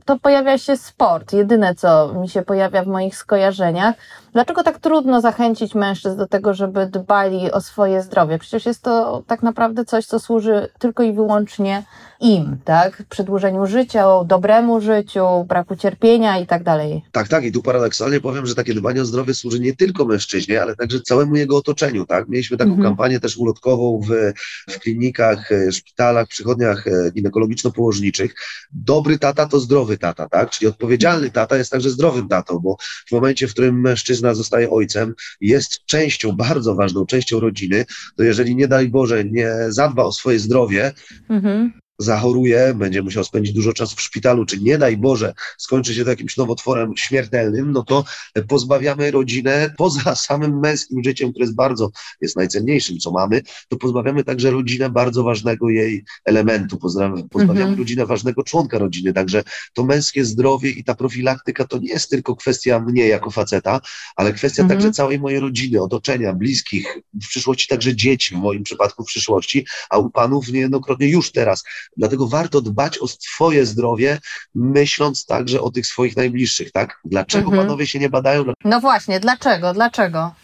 to 0.05 0.19
pojawia 0.19 0.59
się 0.59 0.77
sport. 0.77 1.33
Jedyne, 1.33 1.75
co 1.75 2.15
mi 2.15 2.29
się 2.29 2.43
pojawia 2.43 2.83
w 2.83 2.87
moich 2.87 3.17
skojarzeniach. 3.17 3.95
Dlaczego 4.33 4.63
tak 4.63 4.79
trudno 4.79 5.21
zachęcić 5.21 5.75
mężczyzn 5.75 6.17
do 6.17 6.27
tego, 6.27 6.55
żeby 6.55 6.87
dbali 6.87 7.53
o 7.53 7.61
swoje 7.61 8.03
zdrowie? 8.03 8.39
Przecież 8.39 8.67
jest 8.67 8.83
to 8.83 9.23
tak 9.27 9.43
naprawdę 9.43 9.85
coś, 9.85 10.07
co 10.07 10.19
służy 10.19 10.69
tylko 10.79 11.03
i 11.03 11.13
wyłącznie 11.13 11.83
im, 12.21 12.59
tak? 12.65 13.03
Przedłużeniu 13.09 13.67
życia, 13.67 14.07
dobremu 14.25 14.81
życiu, 14.81 15.45
braku 15.49 15.77
cierpienia 15.77 16.39
i 16.39 16.47
tak 16.47 16.63
dalej. 16.63 17.05
Tak, 17.13 17.29
tak. 17.29 17.45
I 17.45 17.53
tu 17.53 17.63
paradoksalnie 17.63 18.21
powiem, 18.21 18.47
że 18.47 18.55
takie 18.55 18.75
dbanie 18.75 19.03
o 19.03 19.05
zdrowie 19.05 19.35
służy 19.35 19.61
nie 19.61 19.77
tylko 19.77 20.05
mężczyźnie, 20.05 20.63
ale 20.63 20.77
także 20.77 21.01
całemu 21.01 21.37
jego 21.37 21.52
otoczeniu, 21.57 22.07
tak? 22.07 22.29
Mieliśmy 22.29 22.57
taką 22.57 22.71
mhm. 22.71 22.89
kampanię 22.89 23.21
też 23.21 23.37
ulotkową 23.37 24.01
w, 24.01 24.33
w 24.73 24.79
klinikach, 24.79 25.53
e, 25.53 25.73
szpitalach, 25.73 26.29
przychodniach 26.29 26.87
e, 26.87 27.11
ginekologiczno-położniczych. 27.11 28.35
Dobry 28.73 29.19
tata 29.19 29.47
to 29.47 29.61
zdrowy 29.61 29.99
tata, 29.99 30.29
tak? 30.29 30.51
Czyli 30.51 30.69
odpowiedzialny 30.69 31.31
tata 31.31 31.57
jest 31.57 31.71
także 31.71 31.91
zdrowym 31.91 32.29
tatą, 32.29 32.59
bo 32.59 32.77
w 33.09 33.13
momencie, 33.13 33.49
w 33.49 33.53
którym 33.53 33.81
mężczyzna 33.81 34.35
zostaje 34.35 34.71
ojcem, 34.71 35.15
jest 35.41 35.85
częścią, 35.87 36.33
bardzo 36.33 36.75
ważną 36.75 37.07
częścią 37.07 37.41
rodziny, 37.41 37.85
to 38.17 38.23
jeżeli 38.23 38.57
nie 38.57 38.69
daj 38.69 38.89
Boże 38.89 39.25
nie 39.25 39.55
zadba 39.69 40.05
o 40.05 40.13
swoje 40.13 40.39
zdrowie, 40.39 40.93
mhm 41.29 41.82
zachoruje, 42.03 42.75
będzie 42.75 43.03
musiał 43.03 43.25
spędzić 43.25 43.53
dużo 43.55 43.73
czasu 43.73 43.97
w 43.97 44.01
szpitalu, 44.01 44.47
czy 44.47 44.61
nie 44.61 44.79
daj 44.79 44.97
Boże, 44.97 45.35
skończy 45.59 45.95
się 45.95 46.05
to 46.05 46.11
jakimś 46.11 46.37
nowotworem 46.37 46.97
śmiertelnym, 46.97 47.73
no 47.73 47.83
to 47.83 48.05
pozbawiamy 48.49 49.11
rodzinę 49.11 49.75
poza 49.79 50.15
samym 50.15 50.61
męskim 50.61 51.05
życiem, 51.05 51.31
które 51.31 51.45
jest 51.45 51.55
bardzo, 51.55 51.91
jest 52.21 52.37
najcenniejszym, 52.37 52.99
co 52.99 53.11
mamy, 53.11 53.43
to 53.69 53.77
pozbawiamy 53.77 54.25
także 54.25 54.51
rodzinę 54.51 54.91
bardzo 54.91 55.23
ważnego 55.23 55.69
jej 55.69 56.05
elementu, 56.25 56.79
pozbawiamy, 56.79 57.29
pozbawiamy 57.29 57.61
mhm. 57.61 57.79
rodzinę 57.79 58.07
ważnego 58.07 58.43
członka 58.43 58.79
rodziny, 58.79 59.13
także 59.13 59.43
to 59.73 59.85
męskie 59.85 60.25
zdrowie 60.25 60.71
i 60.71 60.85
ta 60.85 60.95
profilaktyka 60.95 61.65
to 61.65 61.79
nie 61.79 61.89
jest 61.89 62.11
tylko 62.11 62.37
kwestia 62.37 62.81
mnie 62.81 63.09
jako 63.09 63.31
faceta, 63.31 63.81
ale 64.17 64.33
kwestia 64.33 64.63
mhm. 64.63 64.81
także 64.81 64.93
całej 64.93 65.21
mojej 65.21 65.41
rodziny, 65.41 65.83
otoczenia, 65.83 66.33
bliskich, 66.33 66.99
w 67.15 67.29
przyszłości 67.29 67.69
także 67.69 67.97
dzieci, 67.97 68.35
w 68.35 68.39
moim 68.39 68.63
przypadku 68.63 69.05
w 69.05 69.07
przyszłości, 69.07 69.67
a 69.91 69.99
u 69.99 70.11
panów 70.11 70.49
niejednokrotnie 70.49 71.09
już 71.09 71.33
teraz 71.33 71.65
Dlatego 71.97 72.29
warto 72.29 72.61
dbać 72.61 72.99
o 72.99 73.09
swoje 73.09 73.67
zdrowie, 73.67 74.19
myśląc 74.55 75.27
także 75.27 75.61
o 75.61 75.71
tych 75.71 75.87
swoich 75.87 76.17
najbliższych, 76.17 76.73
tak? 76.73 77.01
Dlaczego 77.05 77.45
mhm. 77.45 77.63
panowie 77.67 77.87
się 77.87 77.99
nie 77.99 78.11
badają? 78.11 78.45
No 78.65 78.81
właśnie, 78.81 79.21
dlaczego? 79.21 79.75
Dlaczego? 79.75 80.35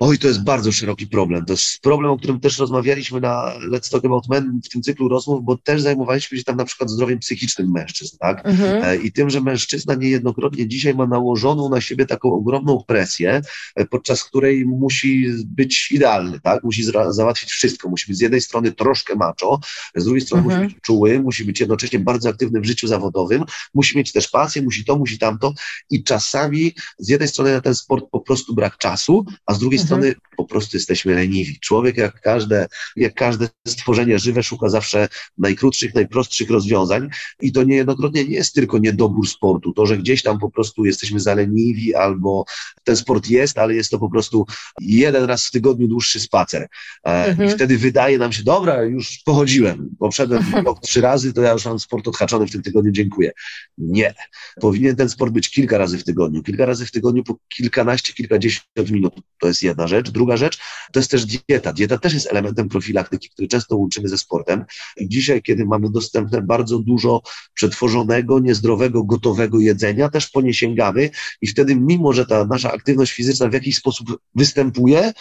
Oj, 0.00 0.18
to 0.18 0.28
jest 0.28 0.42
bardzo 0.42 0.72
szeroki 0.72 1.06
problem. 1.06 1.44
To 1.44 1.52
jest 1.52 1.80
problem, 1.80 2.10
o 2.10 2.18
którym 2.18 2.40
też 2.40 2.58
rozmawialiśmy 2.58 3.20
na 3.20 3.54
Let's 3.70 3.90
Talk 3.90 4.04
About 4.04 4.28
Men 4.28 4.60
w 4.64 4.68
tym 4.68 4.82
cyklu 4.82 5.08
rozmów, 5.08 5.44
bo 5.44 5.56
też 5.56 5.82
zajmowaliśmy 5.82 6.38
się 6.38 6.44
tam 6.44 6.56
na 6.56 6.64
przykład 6.64 6.90
zdrowiem 6.90 7.18
psychicznym 7.18 7.70
mężczyzn, 7.70 8.16
tak? 8.20 8.46
Mhm. 8.46 8.84
E, 8.84 8.96
I 8.96 9.12
tym, 9.12 9.30
że 9.30 9.40
mężczyzna 9.40 9.94
niejednokrotnie 9.94 10.68
dzisiaj 10.68 10.94
ma 10.94 11.06
nałożoną 11.06 11.68
na 11.68 11.80
siebie 11.80 12.06
taką 12.06 12.32
ogromną 12.32 12.84
presję, 12.86 13.42
e, 13.76 13.86
podczas 13.86 14.24
której 14.24 14.66
musi 14.66 15.26
być 15.46 15.92
idealny, 15.92 16.40
tak? 16.40 16.64
Musi 16.64 16.84
załatwić 17.08 17.50
wszystko. 17.50 17.88
Musi 17.88 18.06
być 18.06 18.18
z 18.18 18.20
jednej 18.20 18.40
strony 18.40 18.72
troszkę 18.72 19.14
macho, 19.16 19.60
z 19.96 20.04
drugiej 20.04 20.20
strony 20.20 20.44
mhm. 20.44 20.62
musi 20.62 20.74
być 20.74 20.84
czuły, 20.84 21.20
musi 21.20 21.44
być 21.44 21.60
jednocześnie 21.60 21.98
bardzo 21.98 22.28
aktywny 22.28 22.60
w 22.60 22.64
życiu 22.64 22.86
zawodowym, 22.86 23.44
musi 23.74 23.98
mieć 23.98 24.12
też 24.12 24.28
pasję, 24.28 24.62
musi 24.62 24.84
to, 24.84 24.98
musi 24.98 25.18
tamto 25.18 25.52
i 25.90 26.04
czasami 26.04 26.74
z 26.98 27.08
jednej 27.08 27.28
strony 27.28 27.52
na 27.52 27.60
ten 27.60 27.74
sport 27.74 28.04
po 28.10 28.20
prostu 28.20 28.54
brak 28.54 28.78
czasu, 28.78 29.24
a 29.46 29.54
z 29.54 29.58
drugiej 29.58 29.80
mhm 29.80 29.87
strony 29.88 30.14
po 30.36 30.44
prostu 30.44 30.76
jesteśmy 30.76 31.14
leniwi. 31.14 31.60
Człowiek, 31.60 31.96
jak 31.96 32.20
każde, 32.20 32.66
jak 32.96 33.14
każde 33.14 33.48
stworzenie 33.68 34.18
żywe, 34.18 34.42
szuka 34.42 34.68
zawsze 34.68 35.08
najkrótszych, 35.38 35.94
najprostszych 35.94 36.50
rozwiązań 36.50 37.08
i 37.40 37.52
to 37.52 37.62
niejednokrotnie 37.62 38.24
nie 38.24 38.34
jest 38.34 38.54
tylko 38.54 38.78
niedobór 38.78 39.28
sportu. 39.28 39.72
To, 39.72 39.86
że 39.86 39.98
gdzieś 39.98 40.22
tam 40.22 40.38
po 40.38 40.50
prostu 40.50 40.84
jesteśmy 40.84 41.20
zaleniwi 41.20 41.94
albo 41.94 42.44
ten 42.84 42.96
sport 42.96 43.28
jest, 43.28 43.58
ale 43.58 43.74
jest 43.74 43.90
to 43.90 43.98
po 43.98 44.10
prostu 44.10 44.46
jeden 44.80 45.24
raz 45.24 45.46
w 45.46 45.50
tygodniu 45.50 45.88
dłuższy 45.88 46.20
spacer. 46.20 46.68
E, 47.06 47.26
mhm. 47.26 47.48
I 47.48 47.52
wtedy 47.52 47.78
wydaje 47.78 48.18
nam 48.18 48.32
się, 48.32 48.42
dobra, 48.42 48.82
już 48.82 49.18
pochodziłem, 49.24 49.90
poszedłem 49.98 50.44
rok 50.66 50.80
trzy 50.80 51.00
razy, 51.00 51.32
to 51.32 51.42
ja 51.42 51.52
już 51.52 51.64
mam 51.64 51.78
sport 51.78 52.08
odhaczony 52.08 52.46
w 52.46 52.50
tym 52.50 52.62
tygodniu, 52.62 52.92
dziękuję. 52.92 53.32
Nie. 53.78 54.14
Powinien 54.60 54.96
ten 54.96 55.08
sport 55.08 55.32
być 55.32 55.50
kilka 55.50 55.78
razy 55.78 55.98
w 55.98 56.04
tygodniu. 56.04 56.42
Kilka 56.42 56.66
razy 56.66 56.86
w 56.86 56.90
tygodniu 56.90 57.24
po 57.24 57.38
kilkanaście, 57.48 58.12
kilkadziesiąt 58.12 58.90
minut. 58.90 59.14
To 59.40 59.48
jest 59.48 59.62
jedna 59.78 59.86
rzecz. 59.86 60.10
Druga 60.10 60.36
rzecz 60.36 60.58
to 60.92 61.00
jest 61.00 61.10
też 61.10 61.26
dieta. 61.26 61.72
Dieta 61.72 61.98
też 61.98 62.14
jest 62.14 62.26
elementem 62.26 62.68
profilaktyki, 62.68 63.30
który 63.30 63.48
często 63.48 63.76
łączymy 63.76 64.08
ze 64.08 64.18
sportem. 64.18 64.64
I 64.96 65.08
dzisiaj, 65.08 65.42
kiedy 65.42 65.64
mamy 65.64 65.90
dostępne 65.90 66.42
bardzo 66.42 66.78
dużo 66.78 67.22
przetworzonego, 67.54 68.40
niezdrowego, 68.40 69.04
gotowego 69.04 69.58
jedzenia, 69.58 70.08
też 70.08 70.28
po 70.30 70.40
nie 70.40 70.54
sięgamy 70.54 71.10
i 71.42 71.46
wtedy, 71.46 71.76
mimo 71.76 72.12
że 72.12 72.26
ta 72.26 72.44
nasza 72.44 72.72
aktywność 72.72 73.12
fizyczna 73.12 73.48
w 73.48 73.52
jakiś 73.52 73.76
sposób 73.76 74.18
występuje, 74.34 75.12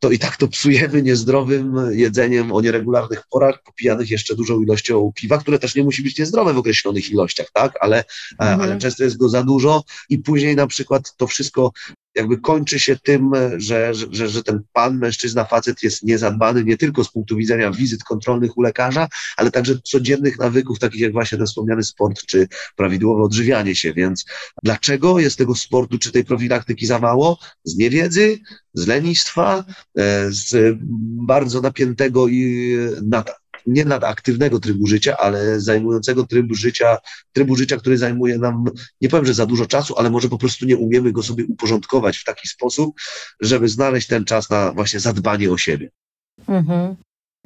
to 0.00 0.10
i 0.10 0.18
tak 0.18 0.36
to 0.36 0.48
psujemy 0.48 1.02
niezdrowym 1.02 1.76
jedzeniem 1.90 2.52
o 2.52 2.60
nieregularnych 2.60 3.22
porach, 3.30 3.62
popijanych 3.62 4.10
jeszcze 4.10 4.34
dużą 4.34 4.62
ilością 4.62 5.12
piwa, 5.14 5.38
które 5.38 5.58
też 5.58 5.74
nie 5.74 5.84
musi 5.84 6.02
być 6.02 6.18
niezdrowe 6.18 6.54
w 6.54 6.58
określonych 6.58 7.10
ilościach, 7.10 7.50
tak? 7.52 7.72
Ale, 7.80 8.04
mhm. 8.38 8.60
ale 8.60 8.78
często 8.78 9.04
jest 9.04 9.16
go 9.16 9.28
za 9.28 9.42
dużo 9.42 9.84
i 10.08 10.18
później 10.18 10.56
na 10.56 10.66
przykład 10.66 11.16
to 11.16 11.26
wszystko 11.26 11.72
jakby 12.16 12.38
kończy 12.38 12.78
się 12.78 12.96
tym, 12.96 13.30
że, 13.56 13.94
że, 13.94 14.28
że 14.28 14.42
ten 14.42 14.60
pan, 14.72 14.98
mężczyzna, 14.98 15.44
facet 15.44 15.82
jest 15.82 16.02
niezadbany 16.02 16.64
nie 16.64 16.76
tylko 16.76 17.04
z 17.04 17.12
punktu 17.12 17.36
widzenia 17.36 17.70
wizyt 17.70 18.04
kontrolnych 18.04 18.58
u 18.58 18.62
lekarza, 18.62 19.08
ale 19.36 19.50
także 19.50 19.80
codziennych 19.84 20.38
nawyków, 20.38 20.78
takich 20.78 21.00
jak 21.00 21.12
właśnie 21.12 21.38
ten 21.38 21.46
wspomniany 21.46 21.84
sport, 21.84 22.26
czy 22.26 22.48
prawidłowe 22.76 23.22
odżywianie 23.22 23.74
się. 23.74 23.92
Więc 23.92 24.24
dlaczego 24.62 25.18
jest 25.18 25.38
tego 25.38 25.54
sportu, 25.54 25.98
czy 25.98 26.12
tej 26.12 26.24
profilaktyki 26.24 26.86
za 26.86 26.98
mało? 26.98 27.38
Z 27.64 27.76
niewiedzy, 27.76 28.38
z 28.74 28.86
lenistwa, 28.86 29.64
e, 29.98 30.26
z 30.30 30.78
bardzo 31.26 31.60
napiętego 31.60 32.28
i 32.28 32.76
nie 33.66 33.84
nadaktywnego 33.84 34.60
trybu 34.60 34.86
życia, 34.86 35.16
ale 35.16 35.60
zajmującego 35.60 36.26
trybu 36.26 36.54
życia, 36.54 36.98
trybu 37.32 37.56
życia, 37.56 37.76
który 37.76 37.98
zajmuje 37.98 38.38
nam, 38.38 38.64
nie 39.00 39.08
powiem, 39.08 39.26
że 39.26 39.34
za 39.34 39.46
dużo 39.46 39.66
czasu, 39.66 39.94
ale 39.98 40.10
może 40.10 40.28
po 40.28 40.38
prostu 40.38 40.66
nie 40.66 40.76
umiemy 40.76 41.12
go 41.12 41.22
sobie 41.22 41.44
uporządkować 41.44 42.18
w 42.18 42.24
taki 42.24 42.48
sposób, 42.48 42.94
żeby 43.40 43.68
znaleźć 43.68 44.06
ten 44.06 44.24
czas 44.24 44.50
na 44.50 44.72
właśnie 44.72 45.00
zadbanie 45.00 45.50
o 45.50 45.58
siebie. 45.58 45.90
Mhm. 46.48 46.96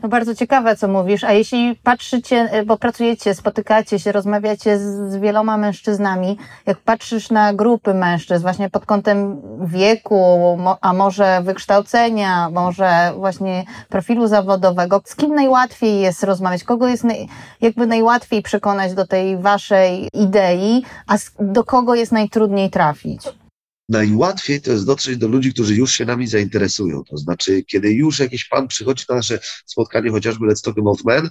No 0.02 0.08
bardzo 0.08 0.34
ciekawe, 0.34 0.76
co 0.76 0.88
mówisz. 0.88 1.24
A 1.24 1.32
jeśli 1.32 1.76
patrzycie, 1.82 2.54
y, 2.54 2.64
bo 2.66 2.76
pracujecie, 2.76 3.34
spotykacie 3.34 3.98
się, 3.98 4.12
rozmawiacie 4.12 4.78
z, 4.78 5.12
z, 5.12 5.16
wieloma 5.16 5.56
mężczyznami, 5.56 6.38
jak 6.66 6.78
patrzysz 6.78 7.30
na 7.30 7.54
grupy 7.54 7.94
mężczyzn, 7.94 8.42
właśnie 8.42 8.70
pod 8.70 8.86
kątem 8.86 9.42
wieku, 9.66 10.58
a 10.80 10.92
może 10.92 11.40
wykształcenia, 11.42 12.50
może 12.50 13.12
właśnie 13.16 13.64
profilu 13.88 14.26
zawodowego, 14.26 15.02
z 15.04 15.16
kim 15.16 15.34
najłatwiej 15.34 16.00
jest 16.00 16.24
rozmawiać? 16.24 16.64
Kogo 16.64 16.88
jest 16.88 17.04
naj, 17.04 17.28
jakby 17.60 17.86
najłatwiej 17.86 18.42
przekonać 18.42 18.94
do 18.94 19.06
tej 19.06 19.36
waszej 19.36 20.08
idei, 20.12 20.84
a 21.06 21.14
do 21.40 21.64
kogo 21.64 21.94
jest 21.94 22.12
najtrudniej 22.12 22.70
trafić? 22.70 23.39
Najłatwiej 23.90 24.60
to 24.60 24.72
jest 24.72 24.86
dotrzeć 24.86 25.16
do 25.16 25.28
ludzi, 25.28 25.52
którzy 25.52 25.74
już 25.74 25.92
się 25.92 26.04
nami 26.04 26.26
zainteresują. 26.26 27.04
To 27.04 27.16
znaczy, 27.16 27.62
kiedy 27.62 27.92
już 27.92 28.18
jakiś 28.18 28.44
pan 28.44 28.68
przychodzi 28.68 29.04
na 29.08 29.14
nasze 29.14 29.38
spotkanie, 29.66 30.10
chociażby 30.10 30.46
Let's 30.46 30.64
Talk 30.64 30.78
About 30.78 31.04
Men, 31.04 31.30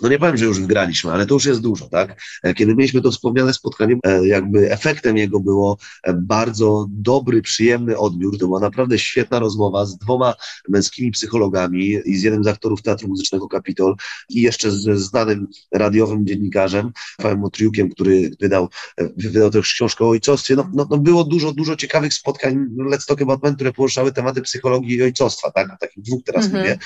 no 0.00 0.08
nie 0.08 0.18
powiem, 0.18 0.36
że 0.36 0.44
już 0.44 0.60
wygraliśmy, 0.60 1.12
ale 1.12 1.26
to 1.26 1.34
już 1.34 1.44
jest 1.44 1.60
dużo, 1.60 1.88
tak? 1.88 2.22
E, 2.42 2.54
kiedy 2.54 2.74
mieliśmy 2.74 3.00
to 3.00 3.10
wspomniane 3.10 3.54
spotkanie, 3.54 3.96
e, 4.04 4.26
jakby 4.26 4.72
efektem 4.72 5.16
jego 5.16 5.40
było 5.40 5.76
e, 6.02 6.12
bardzo 6.12 6.86
dobry, 6.90 7.42
przyjemny 7.42 7.98
odbiór. 7.98 8.38
To 8.38 8.46
była 8.46 8.60
naprawdę 8.60 8.98
świetna 8.98 9.38
rozmowa 9.38 9.86
z 9.86 9.98
dwoma 9.98 10.34
męskimi 10.68 11.10
psychologami 11.10 11.98
i 12.04 12.16
z 12.16 12.22
jednym 12.22 12.44
z 12.44 12.46
aktorów 12.46 12.82
Teatru 12.82 13.08
Muzycznego 13.08 13.48
Kapitol 13.48 13.94
i 14.28 14.42
jeszcze 14.42 14.70
z 14.70 15.00
znanym 15.00 15.46
radiowym 15.72 16.26
dziennikarzem, 16.26 16.92
Pawłem 17.16 17.38
Motriukiem, 17.38 17.90
który 17.90 18.30
wydał, 18.40 18.68
wydał 19.16 19.50
też 19.50 19.72
książkę 19.72 20.04
o 20.04 20.08
ojcostwie. 20.08 20.56
No, 20.56 20.70
no, 20.74 20.86
no 20.90 20.98
było 20.98 21.24
dużo, 21.24 21.52
dużo 21.52 21.76
ciekawych 21.76 22.14
spotkań 22.14 22.66
Let's 22.90 23.06
Talk 23.06 23.22
About 23.22 23.42
Men, 23.42 23.54
które 23.54 23.72
poruszały 23.72 24.12
tematy 24.12 24.42
psychologii 24.42 24.96
i 24.96 25.02
ojcostwa, 25.02 25.50
tak? 25.50 25.80
Takich 25.80 26.02
dwóch 26.02 26.22
teraz 26.24 26.46
mm 26.46 26.56
-hmm. 26.56 26.60
mówię. 26.60 26.78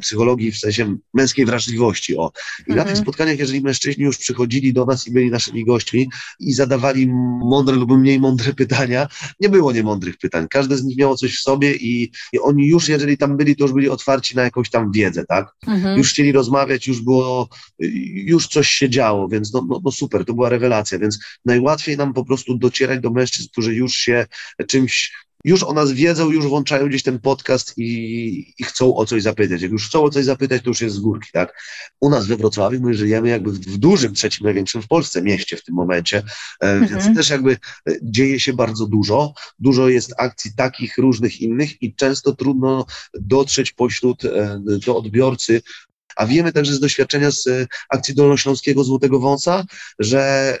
Psychologii 0.00 0.52
w 0.52 0.58
sensie 0.58 0.96
męskiej 1.14 1.46
wrażliwości, 1.46 2.16
o 2.16 2.32
i 2.58 2.70
mhm. 2.70 2.76
na 2.76 2.82
tych 2.82 2.90
mhm. 2.90 3.04
spotkaniach, 3.04 3.38
jeżeli 3.38 3.60
mężczyźni 3.60 4.04
już 4.04 4.18
przychodzili 4.18 4.72
do 4.72 4.84
nas 4.84 5.08
i 5.08 5.12
byli 5.12 5.30
naszymi 5.30 5.64
gośćmi 5.64 6.10
i 6.40 6.52
zadawali 6.52 7.06
mądre 7.44 7.76
lub 7.76 7.90
mniej 7.90 8.20
mądre 8.20 8.52
pytania, 8.52 9.08
nie 9.40 9.48
było 9.48 9.72
niemądrych 9.72 10.16
pytań. 10.16 10.46
Każde 10.50 10.76
z 10.76 10.84
nich 10.84 10.98
miało 10.98 11.16
coś 11.16 11.38
w 11.38 11.42
sobie 11.42 11.74
i, 11.74 12.12
i 12.32 12.40
oni 12.40 12.66
już, 12.66 12.88
jeżeli 12.88 13.18
tam 13.18 13.36
byli, 13.36 13.56
to 13.56 13.64
już 13.64 13.72
byli 13.72 13.88
otwarci 13.88 14.36
na 14.36 14.42
jakąś 14.42 14.70
tam 14.70 14.92
wiedzę, 14.92 15.24
tak? 15.28 15.54
Mhm. 15.66 15.98
Już 15.98 16.10
chcieli 16.10 16.32
rozmawiać, 16.32 16.86
już 16.86 17.02
było, 17.02 17.48
już 18.14 18.48
coś 18.48 18.68
się 18.68 18.90
działo, 18.90 19.28
więc 19.28 19.52
no, 19.52 19.66
no, 19.68 19.80
no 19.84 19.90
super, 19.90 20.24
to 20.24 20.34
była 20.34 20.48
rewelacja, 20.48 20.98
więc 20.98 21.18
najłatwiej 21.44 21.96
nam 21.96 22.14
po 22.14 22.24
prostu 22.24 22.58
docierać 22.58 23.00
do 23.00 23.10
mężczyzn, 23.10 23.48
którzy 23.52 23.74
już 23.74 23.92
się 23.94 24.26
czymś 24.68 25.12
już 25.44 25.62
o 25.62 25.72
nas 25.72 25.92
wiedzą, 25.92 26.30
już 26.30 26.46
włączają 26.46 26.88
gdzieś 26.88 27.02
ten 27.02 27.18
podcast 27.18 27.78
i, 27.78 28.54
i, 28.58 28.64
chcą 28.64 28.96
o 28.96 29.06
coś 29.06 29.22
zapytać. 29.22 29.62
Jak 29.62 29.70
już 29.70 29.88
chcą 29.88 30.02
o 30.02 30.10
coś 30.10 30.24
zapytać, 30.24 30.62
to 30.62 30.70
już 30.70 30.80
jest 30.80 30.96
z 30.96 30.98
górki, 30.98 31.30
tak? 31.32 31.62
U 32.00 32.10
nas 32.10 32.26
we 32.26 32.36
Wrocławiu 32.36 32.80
my 32.80 32.94
żyjemy 32.94 33.28
jakby 33.28 33.52
w, 33.52 33.58
w 33.58 33.78
dużym, 33.78 34.14
trzecim 34.14 34.44
największym 34.44 34.82
w 34.82 34.88
Polsce 34.88 35.22
mieście 35.22 35.56
w 35.56 35.64
tym 35.64 35.74
momencie, 35.74 36.18
e, 36.62 36.70
mhm. 36.70 37.02
więc 37.02 37.16
też 37.16 37.30
jakby 37.30 37.52
e, 37.52 37.92
dzieje 38.02 38.40
się 38.40 38.52
bardzo 38.52 38.86
dużo. 38.86 39.34
Dużo 39.58 39.88
jest 39.88 40.14
akcji 40.18 40.50
takich 40.56 40.98
różnych 40.98 41.40
innych 41.40 41.82
i 41.82 41.94
często 41.94 42.34
trudno 42.34 42.86
dotrzeć 43.14 43.72
pośród 43.72 44.24
e, 44.24 44.60
do 44.64 44.96
odbiorcy 44.96 45.62
a 46.16 46.26
wiemy 46.26 46.52
także 46.52 46.74
z 46.74 46.80
doświadczenia 46.80 47.30
z 47.30 47.46
e, 47.46 47.66
akcji 47.88 48.14
Dolnośląskiego 48.14 48.84
Złotego 48.84 49.20
Wąsa, 49.20 49.64
że, 49.98 50.58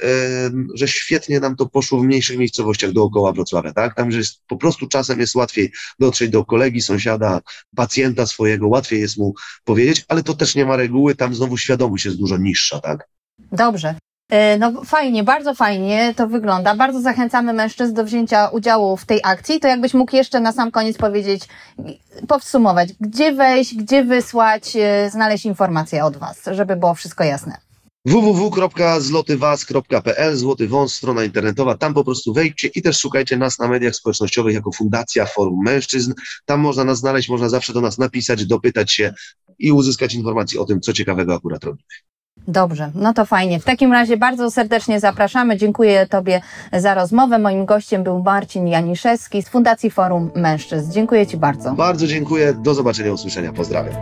że 0.74 0.88
świetnie 0.88 1.40
nam 1.40 1.56
to 1.56 1.66
poszło 1.66 2.00
w 2.00 2.04
mniejszych 2.04 2.38
miejscowościach 2.38 2.92
dookoła 2.92 3.32
Wrocławia, 3.32 3.72
tak? 3.72 3.94
Tam, 3.94 4.12
że 4.12 4.18
jest, 4.18 4.40
po 4.46 4.56
prostu 4.56 4.88
czasem 4.88 5.20
jest 5.20 5.34
łatwiej 5.34 5.72
dotrzeć 5.98 6.30
do 6.30 6.44
kolegi, 6.44 6.82
sąsiada, 6.82 7.40
pacjenta 7.76 8.26
swojego, 8.26 8.68
łatwiej 8.68 9.00
jest 9.00 9.16
mu 9.16 9.34
powiedzieć, 9.64 10.04
ale 10.08 10.22
to 10.22 10.34
też 10.34 10.54
nie 10.54 10.64
ma 10.64 10.76
reguły, 10.76 11.14
tam 11.14 11.34
znowu 11.34 11.56
świadomość 11.56 12.04
jest 12.04 12.18
dużo 12.18 12.38
niższa, 12.38 12.80
tak? 12.80 13.08
Dobrze. 13.52 13.94
E, 14.30 14.58
no 14.58 14.84
fajnie, 14.84 15.24
bardzo 15.24 15.54
fajnie 15.54 16.14
to 16.16 16.28
wygląda. 16.28 16.74
Bardzo 16.74 17.00
zachęcamy 17.00 17.52
mężczyzn 17.52 17.94
do 17.94 18.04
wzięcia 18.04 18.48
udziału 18.48 18.96
w 18.96 19.04
tej 19.04 19.20
akcji. 19.24 19.60
To 19.60 19.68
jakbyś 19.68 19.94
mógł 19.94 20.16
jeszcze 20.16 20.40
na 20.40 20.52
sam 20.52 20.70
koniec 20.70 20.98
powiedzieć, 20.98 21.48
podsumować, 22.28 22.88
gdzie 23.00 23.32
wejść, 23.32 23.74
gdzie 23.74 24.04
wysłać, 24.04 24.76
e, 24.76 25.10
znaleźć 25.10 25.44
informacje 25.44 26.04
od 26.04 26.16
Was, 26.16 26.42
żeby 26.52 26.76
było 26.76 26.94
wszystko 26.94 27.24
jasne 27.24 27.56
www.zlotywas.pl, 28.06 30.36
Złoty 30.36 30.68
Wąs, 30.68 30.94
strona 30.94 31.24
internetowa, 31.24 31.76
tam 31.76 31.94
po 31.94 32.04
prostu 32.04 32.32
wejdźcie 32.32 32.68
i 32.68 32.82
też 32.82 32.98
szukajcie 32.98 33.36
nas 33.36 33.58
na 33.58 33.68
mediach 33.68 33.94
społecznościowych 33.94 34.54
jako 34.54 34.72
Fundacja 34.72 35.26
Forum 35.26 35.62
Mężczyzn. 35.64 36.12
Tam 36.44 36.60
można 36.60 36.84
nas 36.84 36.98
znaleźć, 36.98 37.28
można 37.28 37.48
zawsze 37.48 37.72
do 37.72 37.80
nas 37.80 37.98
napisać, 37.98 38.46
dopytać 38.46 38.92
się 38.92 39.14
i 39.58 39.72
uzyskać 39.72 40.14
informacje 40.14 40.60
o 40.60 40.64
tym, 40.64 40.80
co 40.80 40.92
ciekawego 40.92 41.34
akurat 41.34 41.64
robimy. 41.64 41.84
Dobrze, 42.48 42.90
no 42.94 43.14
to 43.14 43.24
fajnie. 43.26 43.60
W 43.60 43.64
takim 43.64 43.92
razie 43.92 44.16
bardzo 44.16 44.50
serdecznie 44.50 45.00
zapraszamy. 45.00 45.56
Dziękuję 45.56 46.06
Tobie 46.06 46.40
za 46.72 46.94
rozmowę. 46.94 47.38
Moim 47.38 47.64
gościem 47.64 48.02
był 48.02 48.22
Marcin 48.22 48.68
Janiszewski 48.68 49.42
z 49.42 49.48
Fundacji 49.48 49.90
Forum 49.90 50.30
Mężczyzn. 50.34 50.92
Dziękuję 50.92 51.26
Ci 51.26 51.36
bardzo. 51.36 51.72
Bardzo 51.72 52.06
dziękuję. 52.06 52.54
Do 52.54 52.74
zobaczenia, 52.74 53.12
usłyszenia. 53.12 53.52
Pozdrawiam. 53.52 53.94